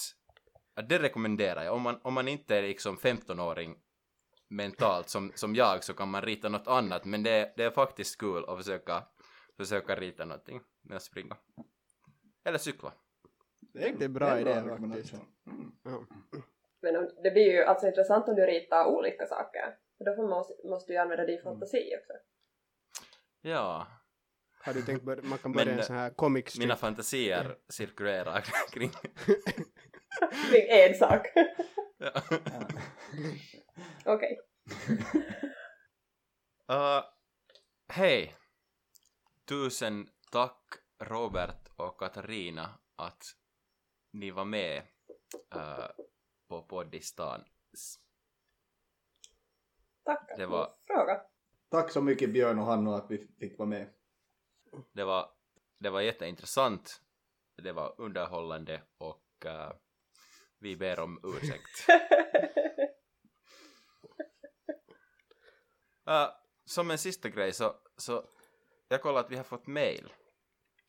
[0.74, 3.76] att det rekommenderar jag, om man, om man inte är liksom 15-åring
[4.48, 8.18] mentalt som, som jag så kan man rita något annat men det, det är faktiskt
[8.20, 9.04] kul att försöka,
[9.56, 11.36] försöka rita någonting med att springa.
[12.44, 12.92] Eller cykla.
[13.60, 14.90] Det Det är bra idé rekommendation.
[14.92, 15.14] faktiskt.
[15.46, 15.72] Mm.
[15.84, 16.04] Ja.
[16.82, 19.74] men om- det blir ju alltså intressant om du ritar olika saker.
[19.98, 22.12] För då man, måste du använda din fantasi också.
[23.40, 23.86] Ja,
[24.64, 26.62] Har du tänkt börja, man kan Men, börja en eh, sån här comic strip.
[26.62, 28.40] mina fantasier cirkulerar
[28.72, 28.90] kring...
[30.50, 31.26] Kring en sak.
[31.98, 32.12] ja.
[34.14, 34.38] Okej.
[36.70, 37.04] Uh,
[37.88, 38.36] Hej!
[39.44, 40.62] Tusen tack
[40.98, 43.24] Robert och Katarina att
[44.12, 44.82] ni var med
[45.56, 45.86] uh,
[46.48, 47.44] på poddistan.
[50.04, 51.22] Tack att Det var- frågade.
[51.70, 53.94] Tack så mycket Björn och Hanno att vi fick vara med.
[54.92, 55.30] Det var,
[55.78, 57.02] det var jätteintressant,
[57.62, 59.72] det var underhållande och uh,
[60.58, 61.88] vi ber om ursäkt.
[66.08, 66.28] Uh,
[66.64, 68.24] som en sista grej så, så
[68.88, 70.12] jag kollar att vi har fått mail.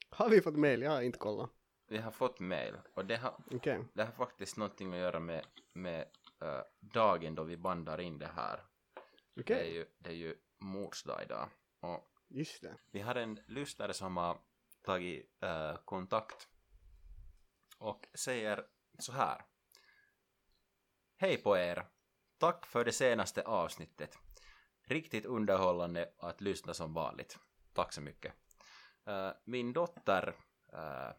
[0.09, 0.81] Har vi fått mail?
[0.81, 1.49] Jag har inte kollat.
[1.87, 3.85] Vi har fått mail och det har, Okej.
[3.93, 6.01] det har faktiskt någonting att göra med, med
[6.41, 8.63] eh, dagen då vi bandar in det här.
[9.39, 9.55] Okej.
[9.57, 11.49] Det, är ju, det är ju mors dag idag.
[11.79, 12.75] Och Just det.
[12.91, 14.37] vi har en lyssnare som har
[14.81, 16.47] tagit eh, kontakt
[17.77, 18.65] och säger
[18.99, 19.41] så här.
[21.21, 21.85] Hej på er!
[22.37, 24.17] Tack för det senaste avsnittet.
[24.83, 27.39] Riktigt underhållande att lyssna som vanligt.
[27.73, 28.33] Tack så mycket.
[29.05, 30.35] Eh, min dotter,
[30.73, 31.11] eh,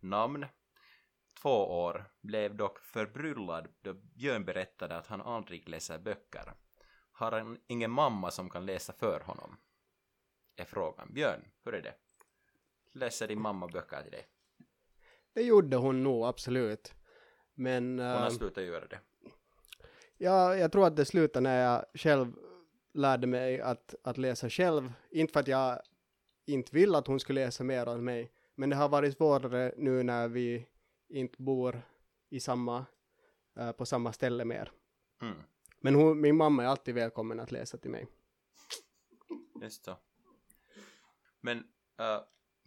[0.00, 0.46] namn,
[1.42, 6.54] två år, blev dock förbryllad då Björn berättade att han aldrig läser böcker.
[7.12, 9.60] Har han ingen mamma som kan läsa för honom?
[10.56, 11.14] Är frågan.
[11.14, 11.94] Björn, hur är det?
[12.92, 14.28] Läser din mamma böcker till dig?
[15.32, 16.94] Det gjorde hon nog absolut.
[17.54, 19.00] Men Hon har äh, slutat göra det.
[20.20, 22.32] Ja, jag tror att det slutade när jag själv
[22.92, 24.92] lärde mig att, att läsa själv.
[25.10, 25.80] Inte för att jag
[26.46, 28.32] inte vill att hon skulle läsa mer än mig.
[28.54, 30.66] Men det har varit svårare nu när vi
[31.08, 31.82] inte bor
[32.30, 32.86] i samma,
[33.58, 34.72] äh, på samma ställe mer.
[35.22, 35.42] Mm.
[35.80, 38.06] Men hon, min mamma är alltid välkommen att läsa till mig.
[39.62, 39.96] Just så.
[41.40, 41.58] Men
[41.98, 42.20] äh,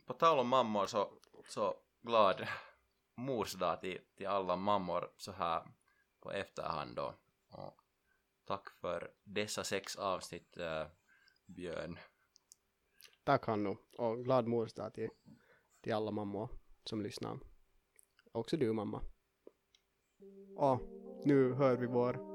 [0.05, 1.09] på tal om mammor så,
[1.47, 2.47] så glad
[3.15, 5.63] morsdag till, till alla mammor så här
[6.19, 7.13] på efterhand då.
[7.53, 7.77] Och
[8.45, 10.85] tack för dessa sex avsnitt äh,
[11.45, 11.99] Björn.
[13.23, 15.09] Tack Hannu och glad mors dag till,
[15.81, 16.49] till alla mammor
[16.83, 17.39] som lyssnar.
[18.31, 19.01] Också du mamma.
[20.55, 20.81] Och
[21.25, 22.33] nu hör vi vår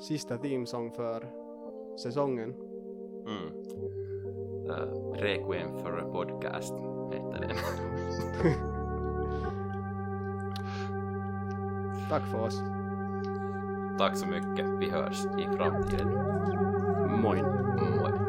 [0.00, 1.32] sista themesång för
[1.98, 2.54] säsongen.
[3.26, 3.48] Mm.
[4.70, 6.74] Äh, Requiem for a podcast
[7.12, 7.56] heter den.
[12.10, 12.75] Tack för oss.
[13.98, 14.66] Tack så mycket.
[14.78, 16.08] Vi hörs i framtiden.
[17.22, 17.42] Moi.
[18.00, 18.25] Moi.